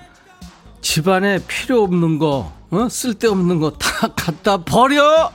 [0.82, 2.88] 집안에 필요 없는 거, 어?
[2.89, 5.32] 쓸데없는 거 다 갖다 버려!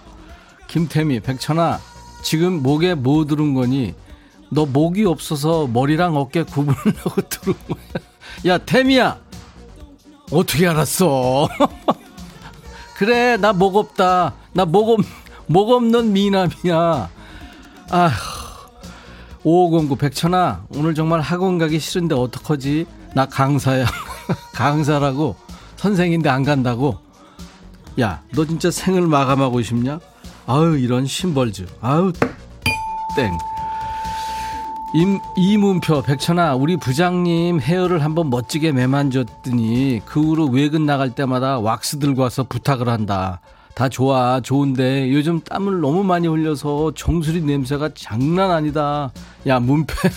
[0.76, 1.80] 김태미, 백천아,
[2.22, 3.94] 지금 목에 뭐 들은 거니?
[4.50, 8.54] 너 목이 없어서 머리랑 어깨 구분하고 들은 거야.
[8.54, 9.18] 야, 태미야!
[10.30, 11.46] 어떻게 알았어?
[12.96, 14.32] 그래, 나 목 없다.
[14.54, 15.00] 나 목 없,
[15.46, 17.10] 목 없는 미남이야.
[17.90, 18.12] 아휴.
[19.44, 23.84] 5509 백천아 오늘 정말 학원 가기 싫은데 어떡하지 나 강사야
[24.54, 25.34] 강사라고
[25.74, 26.98] 선생인데 안 간다고
[27.98, 29.98] 야 너 진짜 생을 마감하고 싶냐
[30.47, 31.66] 아유 이런 심벌즈.
[31.80, 32.12] 아유
[33.16, 33.38] 땡.
[34.95, 41.99] 임, 이문표 백천아 우리 부장님 헤어를 한번 멋지게 매만졌더니 그 후로 외근 나갈 때마다 왁스
[41.99, 43.40] 들고 와서 부탁을 한다.
[43.74, 49.11] 다 좋아 좋은데 요즘 땀을 너무 많이 흘려서 정수리 냄새가 장난 아니다.
[49.47, 50.11] 야 문패야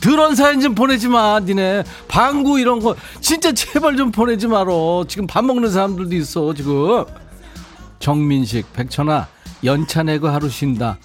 [0.00, 1.82] 드런 사연 좀 보내지 마 니네.
[2.06, 4.70] 방구 이런 거 진짜 제발 좀 보내지 마라
[5.08, 7.04] 지금 밥 먹는 사람들도 있어 지금
[7.98, 9.28] 정민식 백천아
[9.64, 10.98] 연차 내고 하루 쉰다.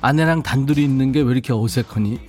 [0.00, 2.20] 아내랑 단둘이 있는 게 왜 이렇게 어색하니?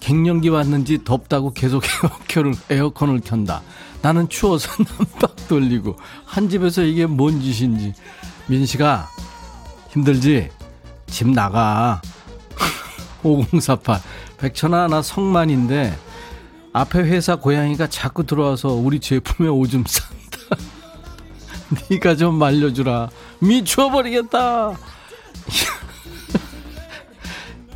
[0.00, 1.82] 갱년기 왔는지 덥다고 계속
[2.34, 3.62] 에어컨을, 에어컨을 켠다.
[4.02, 4.68] 나는 추워서
[4.98, 7.92] 난박 돌리고 한 집에서 이게 뭔 짓인지.
[8.48, 9.08] 민식아
[9.90, 10.50] 힘들지?
[11.06, 12.00] 집 나가.
[13.22, 14.00] 5048
[14.38, 15.96] 백천아 나 성만인데
[16.72, 20.56] 앞에 회사 고양이가 자꾸 들어와서 우리 제품에 오줌 싼다.
[21.90, 23.08] 네가 좀 말려주라
[23.42, 24.72] 미쳐버리겠다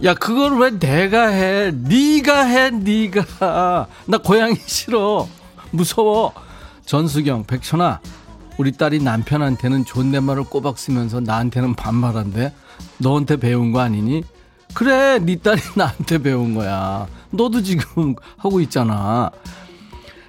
[0.05, 5.29] 야 그걸 왜 내가 해 네가 해 네가 나 고양이 싫어
[5.71, 6.33] 무서워.
[6.85, 8.01] 전수경, 백천아,
[8.59, 12.53] 우리 딸이 남편한테는 존댓말을 꼬박 쓰면서 나한테는 반말한대.
[12.99, 14.23] 너한테 배운 거 아니니?
[14.75, 17.07] 그래, 네 딸이 나한테 배운 거야.
[17.31, 19.31] 너도 지금 하고 있잖아.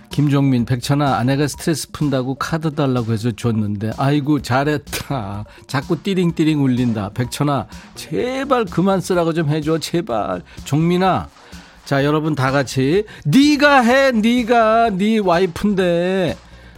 [0.10, 5.46] 김종민, 백천아, 아내가 스트레스 푼다고 카드 달라고 해서 줬는데, 아이고, 잘했다.
[5.68, 7.10] 자꾸 띠링띠링 울린다.
[7.14, 10.42] 백천아, 제발 그만 쓰라고 좀 해줘, 제발.
[10.64, 11.30] 종민아,
[11.88, 16.36] 자, 여러분 다 같이 네가 해, 네가 네 와이프인데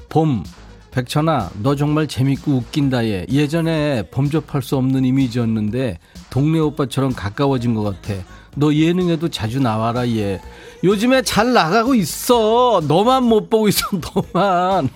[0.07, 0.43] 봄
[0.91, 3.25] 백천아, 너 정말 재밌고 웃긴다 얘.
[3.31, 5.97] 예전에 범접할 수 없는 이미지였는데
[6.29, 8.19] 동네 오빠처럼 가까워진 것 같아.
[8.55, 10.39] 너 예능에도 자주 나와라 얘.
[10.83, 12.81] 요즘에 잘 나가고 있어.
[12.87, 13.87] 너만 못 보고 있어,
[14.33, 14.89] 너만.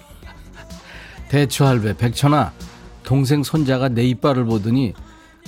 [1.29, 2.53] 대추할배 백천아,
[3.03, 4.93] 동생 손자가 내 이빨을 보더니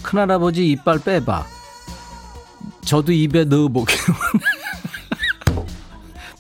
[0.02, 1.46] 큰할아버지 이빨 빼봐.
[2.84, 4.14] 저도 입에 넣어보기로.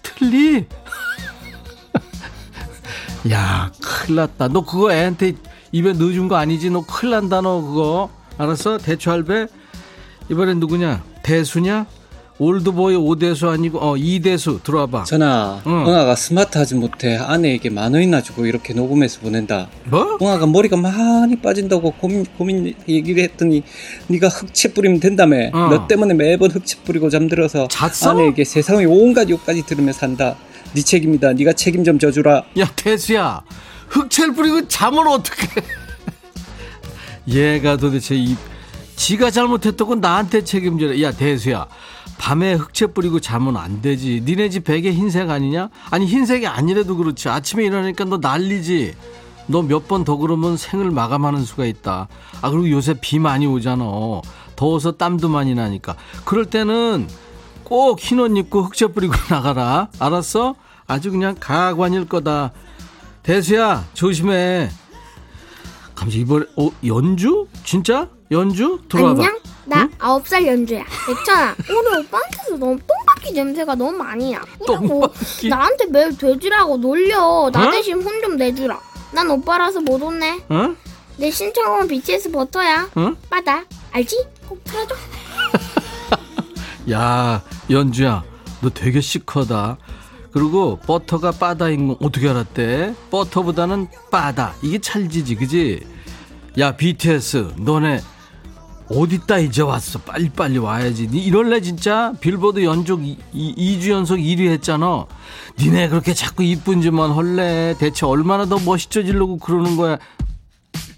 [0.03, 0.65] 틀리?
[3.31, 4.47] 야, 큰일 났다.
[4.49, 5.33] 너 그거 애한테
[5.71, 6.69] 입에 넣어준 거 아니지?
[6.69, 8.09] 너 큰일 난다, 너 그거.
[8.37, 8.77] 알았어?
[8.77, 9.47] 대추할배?
[10.29, 11.03] 이번엔 누구냐?
[11.23, 11.85] 대수냐?
[12.37, 15.05] 올드보이 5대수 아니고 어 2대수 들어와봐.
[15.05, 15.71] 전화 응.
[15.87, 19.69] 응아가 스마트하지 못해 아내에게 만 원이나 주고 이렇게 녹음해서 보낸다.
[19.85, 20.17] 뭐?
[20.21, 23.63] 응아가 머리가 많이 빠진다고 고민 고민 얘기를 했더니
[24.07, 25.49] 네가 흑채 뿌리면 된다며.
[25.53, 25.69] 어.
[25.69, 28.11] 너 때문에 매번 흑채 뿌리고 잠들어서 잤어?
[28.11, 30.35] 아내에게 세상의 온갖 욕까지 들으며 산다.
[30.73, 31.33] 네 책임이다.
[31.33, 32.43] 네가 책임 좀 져주라.
[32.59, 33.43] 야 대수야.
[33.87, 35.47] 흑채를 뿌리고 잠을 어떻게
[37.29, 38.35] 얘가 도대체 이
[38.97, 40.99] 지가 잘못했다고 나한테 책임져라.
[41.01, 41.67] 야 대수야
[42.17, 44.23] 밤에 흑채 뿌리고 자면 안 되지.
[44.25, 45.69] 니네 집 베개 흰색 아니냐?
[45.91, 47.29] 아니 흰색이 아니래도 그렇지.
[47.29, 48.95] 아침에 일어나니까 너 난리지.
[49.47, 52.07] 너 몇 번 더 그러면 생을 마감하는 수가 있다.
[52.41, 53.85] 아 그리고 요새 비 많이 오잖아.
[54.55, 55.95] 더워서 땀도 많이 나니까.
[56.23, 57.07] 그럴 때는
[57.63, 59.89] 꼭 흰 옷 입고 흑채 뿌리고 나가라.
[59.99, 60.55] 알았어?
[60.87, 62.51] 아주 그냥 가관일 거다.
[63.23, 64.69] 대수야 조심해.
[65.95, 67.47] 감지 이번에 어 연주?
[67.63, 68.07] 진짜?
[68.31, 68.79] 연주?
[68.89, 69.23] 들어와봐.
[69.23, 69.39] 안녕?
[69.65, 70.25] 나 아홉 응?
[70.29, 70.83] 살 연주야.
[71.07, 74.41] 백천아, 오늘 오빠한테서 너무 똥바퀴 냄새가 너무 많이 나.
[74.65, 75.07] 그리고
[75.49, 77.49] 나한테 매일 돼지라고 놀려.
[77.51, 77.71] 나 어?
[77.71, 78.79] 대신 혼 좀 내주라.
[79.11, 80.39] 난 오빠라서 못 온네.
[80.49, 80.75] 어?
[81.17, 82.89] 내 신청은 BTS 버터야.
[82.95, 83.13] 어?
[83.29, 83.63] 빠다.
[83.91, 84.25] 알지?
[84.47, 84.95] 꼭 틀어줘.
[86.91, 88.23] 야, 연주야,
[88.61, 89.77] 너 되게 시커다.
[90.31, 92.93] 그리고 버터가 빠다인 거 어떻게 알았대?
[93.09, 94.53] 버터보다는 빠다.
[94.61, 95.85] 이게 찰지지, 그지?
[96.59, 98.01] 야, BTS, 너네
[98.89, 99.99] 어디다 이제 왔어?
[99.99, 101.07] 빨리빨리 와야지.
[101.07, 102.13] 니 이럴래 진짜?
[102.19, 105.05] 빌보드 연속 2, 주 연속 1위 했잖아.
[105.59, 107.75] 니네 그렇게 자꾸 이쁜 짓만 헐래.
[107.79, 109.97] 대체 얼마나 더 멋있어지려고 그러는 거야?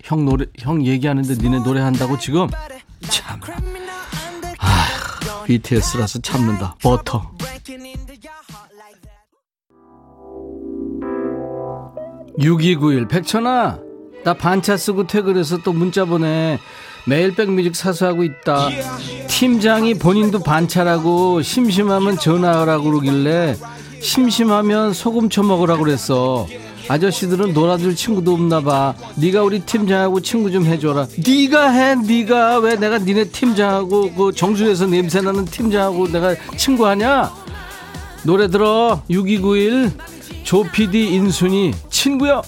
[0.03, 2.47] 형 노래 형 얘기하는데 니네 노래한다고 지금?
[3.09, 3.39] 참.
[4.59, 6.75] 아, BTS라서 참는다.
[6.81, 7.31] 버터.
[12.39, 13.79] (6291) 백천아
[14.23, 16.59] 나 반차 쓰고 퇴근해서 또 문자 보내
[17.07, 18.67] 매일 백뮤직 사수하고 있다.
[19.27, 23.55] 팀장이 본인도 반차라고 심심하면 전화하라고 그러길래
[24.01, 26.47] 심심하면 소금 쳐먹으라고 그랬어.
[26.89, 28.93] 아저씨들은 놀아줄 친구도 없나 봐.
[29.15, 31.07] 네가 우리 팀장하고 친구 좀 해줘라.
[31.25, 37.31] 네가 해, 네가 왜 내가 니네 팀장하고 그 정수에서 냄새 나는 팀장하고 내가 친구하냐?
[38.23, 39.91] 노래 들어 6291
[40.43, 42.41] 조피디 인순이 친구야.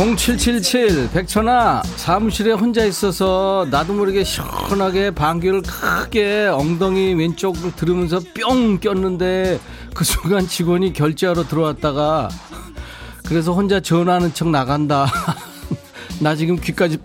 [0.00, 9.60] 3777 백천아 사무실에 혼자 있어서 나도 모르게 시원하게 방귀를 크게 엉덩이 왼쪽을 들으면서 뿅 꼈는데
[9.92, 12.30] 그 순간 직원이 결제하러 들어왔다가
[13.26, 15.06] 그래서 혼자 전화하는 척 나간다.
[16.18, 16.96] 나 지금 귀까지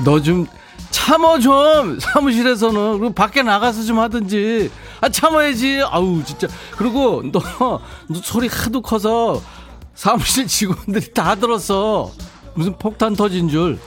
[0.00, 0.44] 빵너 좀
[0.90, 2.00] 참어 좀.
[2.00, 2.98] 사무실에서는.
[2.98, 5.82] 그리고 밖에 나가서 좀 하든지 아 참아야지.
[5.84, 6.48] 아우 진짜.
[6.76, 7.80] 그리고 너, 너
[8.22, 9.40] 소리 하도 커서
[9.94, 12.10] 사무실 직원들이 다 들었어.
[12.54, 13.78] 무슨 폭탄 터진 줄.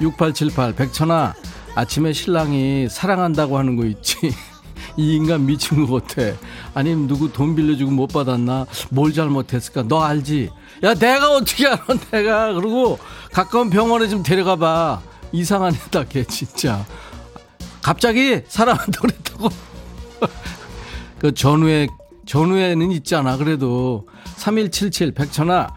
[0.00, 1.34] 6878 백천아
[1.74, 4.16] 아침에 신랑이 사랑한다고 하는 거 있지.
[4.96, 6.36] 이 인간 미친 것 같아.
[6.74, 8.66] 아니 누구 돈 빌려주고 못 받았나?
[8.90, 9.84] 뭘 잘못했을까?
[9.88, 10.50] 너 알지?
[10.82, 12.52] 야 내가 어떻게 알아 내가?
[12.52, 12.98] 그리고
[13.32, 15.00] 가까운 병원에 좀 데려가 봐.
[15.32, 16.84] 이상한 애다 걔 진짜.
[17.80, 19.48] 갑자기 사랑한다고 그랬다고
[21.18, 21.88] 그 전후에
[22.26, 24.06] 전후에는 있잖아 그래도.
[24.36, 25.74] 3177 백천아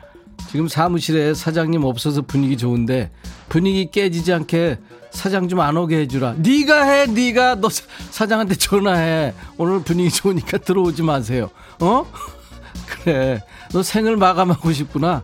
[0.50, 3.12] 지금 사무실에 사장님 없어서 분위기 좋은데
[3.50, 4.80] 분위기 깨지지 않게
[5.12, 6.36] 사장 좀 안 오게 해주라.
[6.38, 7.56] 네가 해 네가.
[7.56, 9.34] 너 사장한테 전화해.
[9.58, 11.50] 오늘 분위기 좋으니까 들어오지 마세요.
[11.80, 12.06] 어?
[13.04, 13.42] 그래.
[13.72, 15.24] 너 생을 마감하고 싶구나.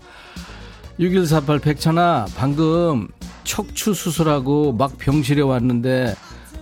[1.00, 3.08] 6148 백천아 방금
[3.44, 6.16] 척추 수술하고 막 병실에 왔는데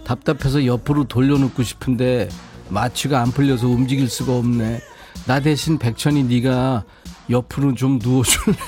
[0.05, 2.30] 답답해서 옆으로 돌려놓고 싶은데
[2.70, 4.82] 마취가 안 풀려서 움직일 수가 없네.
[5.26, 6.84] 나 대신 백천이 네가
[7.30, 8.55] 옆으로 좀 누워줄래?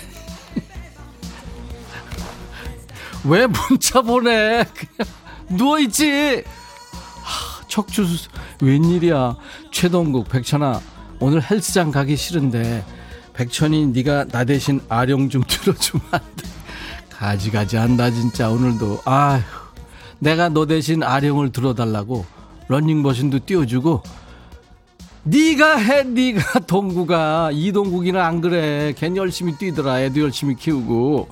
[3.26, 4.66] 왜 문자 보내?
[4.74, 5.12] 그냥
[5.49, 6.43] 누워있지.
[7.24, 8.32] 하, 척추 수술
[8.62, 9.36] 웬일이야?
[9.72, 10.82] 최동국 백천아
[11.20, 12.84] 오늘 헬스장 가기 싫은데
[13.34, 16.49] 백천이 네가 나 대신 아령 좀 들어주면 안 돼?
[17.10, 19.41] 가지가지 한다 진짜 오늘도 아휴
[20.20, 22.26] 내가 너 대신 아령을 들어달라고
[22.72, 24.01] 런닝머신도 띄워주고
[25.24, 27.51] 네가 해 네가 동구가.
[27.53, 28.93] 이동국이는 안 그래.
[28.97, 30.01] 걘 열심히 뛰더라.
[30.01, 31.28] 애도 열심히 키우고.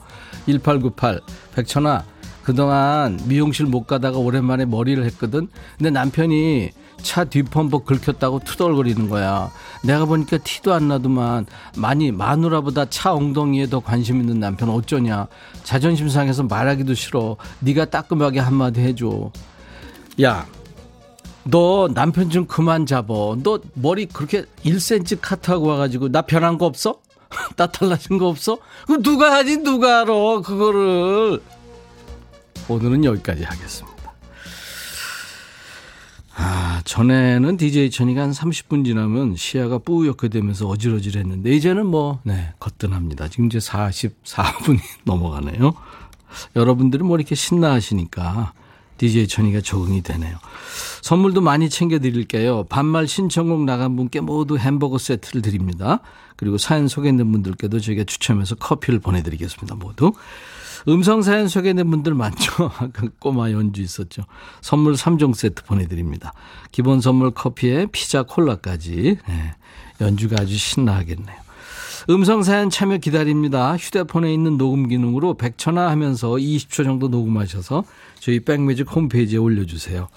[0.46, 1.22] 1898
[1.56, 2.04] 백천아
[2.44, 5.48] 그동안 미용실 못 가다가 오랜만에 머리를 했거든.
[5.78, 6.72] 근데 남편이
[7.02, 9.50] 차 뒷범벅 긁혔다고 투덜거리는 거야.
[9.84, 11.46] 내가 보니까 티도 안 나더만.
[11.78, 15.28] 많이 마누라보다 차 엉덩이에 더 관심 있는 남편 어쩌냐.
[15.64, 17.38] 자존심 상해서 말하기도 싫어.
[17.62, 19.32] 네가 따끔하게 한마디 해줘.
[20.22, 20.46] 야
[21.50, 27.00] 너 남편 좀 그만 잡어 너 머리 그렇게 1cm 카트하고 와가지고 나 변한 거 없어?
[27.56, 28.58] 나 달라진 거 없어?
[28.86, 31.42] 그럼 누가 하지 누가 알아 그거를
[32.68, 34.00] 오늘은 여기까지 하겠습니다
[36.42, 43.28] 아, 전에는 DJ 천이가 한 30분 지나면 시야가 뿌옇게 되면서 어지러질했는데 이제는 뭐, 네, 거뜬합니다.
[43.28, 45.74] 지금 이제 44분이 넘어가네요.
[46.56, 48.54] 여러분들은 뭐 이렇게 신나 하시니까
[49.00, 50.38] DJ 천이가 적응이 되네요.
[51.02, 52.66] 선물도 많이 챙겨드릴게요.
[52.66, 56.00] 반말 신청곡 나간 분께 모두 햄버거 세트를 드립니다.
[56.36, 59.76] 그리고 사연 소개된 분들께도 저희가 추첨해서 커피를 보내드리겠습니다.
[59.76, 60.14] 모두.
[60.88, 62.72] 음성 사연 소개된 분들 많죠?
[62.94, 64.24] 그 꼬마 연주 있었죠.
[64.62, 66.34] 선물 3종 세트 보내드립니다.
[66.72, 69.18] 기본 선물 커피에 피자 콜라까지.
[69.28, 69.56] 네,
[70.00, 71.38] 연주가 아주 신나하겠네요.
[72.10, 73.76] 음성 사연 참여 기다립니다.
[73.76, 77.84] 휴대폰에 있는 녹음 기능으로 100초나 하면서 20초 정도 녹음하셔서
[78.20, 80.08] 저희 백뮤직 홈페이지에 올려주세요.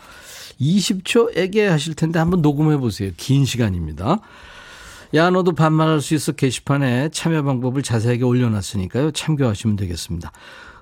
[0.63, 3.11] 20초 에게 하실 텐데 한번 녹음해 보세요.
[3.17, 4.21] 긴 시간입니다.
[5.15, 9.11] 야 너도 반말할 수 있어 게시판에 참여 방법을 자세하게 올려놨으니까요.
[9.11, 10.33] 참고하시면 되겠습니다.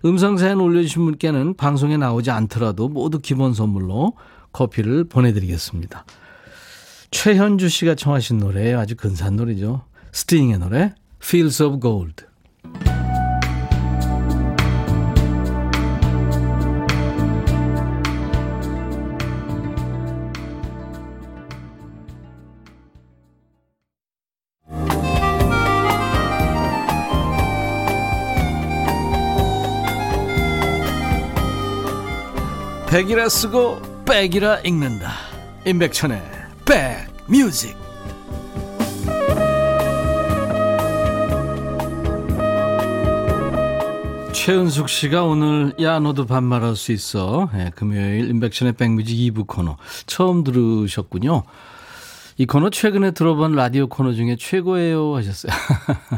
[0.04, 4.14] 음성사연 올려주신 분께는 방송에 나오지 않더라도 모두 기본 선물로
[4.52, 6.04] 커피를 보내드리겠습니다.
[7.10, 8.78] 최현주 씨가 청하신 노래예요.
[8.78, 9.82] 아주 근사한 노래죠.
[10.12, 12.24] 스팅의 노래 Fields of Gold.
[32.90, 35.12] 백이라 쓰고 백이라 읽는다.
[35.64, 36.20] 임백천의
[36.64, 37.76] 백뮤직.
[44.32, 47.48] 최은숙 씨가 오늘 야 너도 반말할 수 있어.
[47.52, 49.76] 네, 금요일 임백천의 백뮤직 2부 코너
[50.06, 51.44] 처음 들으셨군요.
[52.38, 55.52] 이 코너 최근에 들어본 라디오 코너 중에 최고예요 하셨어요.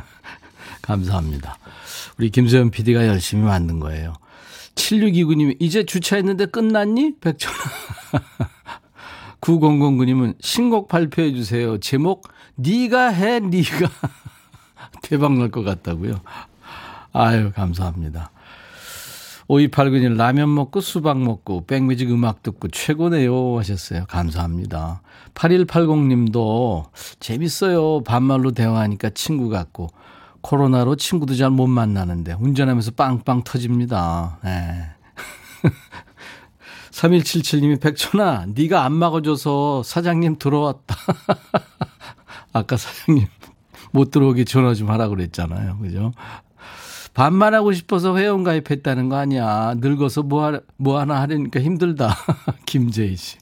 [0.81, 1.59] 감사합니다.
[2.17, 4.15] 우리 김세현 PD가 열심히 만든 거예요
[4.75, 7.17] 7629님이 이제 주차했는데 끝났니?
[7.21, 7.55] 백천아.
[9.41, 11.79] 9009님은 신곡 발표해 주세요.
[11.79, 13.91] 제목 네가 해 네가
[15.03, 16.21] 대박 날 것 같다고요.
[17.13, 18.31] 아유 감사합니다.
[19.49, 24.07] 5289님 라면 먹고 수박 먹고 백뮤직 음악 듣고 최고네요 하셨어요.
[24.09, 25.03] 감사합니다.
[25.35, 26.85] 8180님도
[27.21, 28.03] 재밌어요.
[28.05, 29.89] 반말로 대화하니까 친구 같고
[30.43, 34.39] 코로나로 친구도 잘 못 만나는데 운전하면서 빵빵 터집니다.
[34.45, 34.89] 네.
[36.91, 40.97] 3177님이 백천아 네가 안 막아줘서 사장님 들어왔다.
[42.53, 43.27] 아까 사장님
[43.93, 45.79] 못 들어오게 전화 좀 하라고 그랬잖아요.
[45.79, 46.13] 그죠?
[47.15, 49.75] 반말하고 싶어서 회원 가입했다는 거 아니야.
[49.79, 52.17] 늙어서 뭐, 하, 뭐 하나 하려니까 힘들다.
[52.65, 53.37] 김재희 씨.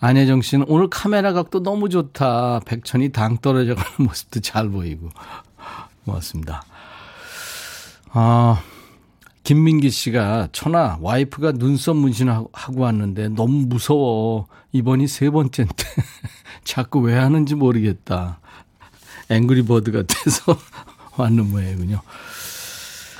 [0.00, 2.60] 안혜정 씨는 오늘 카메라 각도 너무 좋다.
[2.64, 5.10] 백천이 당 떨어져 가는 모습도 잘 보이고.
[6.10, 6.64] 고맙습니다.
[8.12, 8.60] 아,
[9.44, 14.46] 김민기 씨가 천아 와이프가 눈썹 문신하고 왔는데 너무 무서워.
[14.72, 15.84] 이번이 세 번째인데
[16.64, 18.40] 자꾸 왜 하는지 모르겠다.
[19.28, 20.56] 앵그리버드 같아서
[21.16, 22.00] 왔는 모양이군요.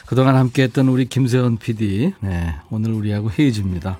[0.06, 3.98] 그동안 함께했던 우리 김세원 PD, 네, 오늘 우리하고 헤어집니다.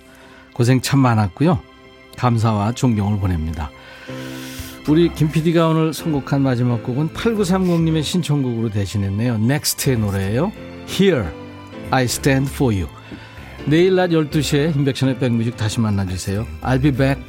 [0.55, 1.61] 고생 참 많았고요.
[2.17, 3.71] 감사와 존경을 보냅니다.
[4.89, 9.39] 우리 김 PD가 오늘 선곡한 마지막 곡은 8930님의 신청곡으로 대신했네요.
[9.39, 10.53] 넥스트의 노래예요.
[10.89, 11.27] Here,
[11.91, 12.89] I Stand For You.
[13.67, 16.47] 내일 낮 12시에 인백션의 백뮤직 다시 만나주세요.
[16.63, 17.23] I'll be back.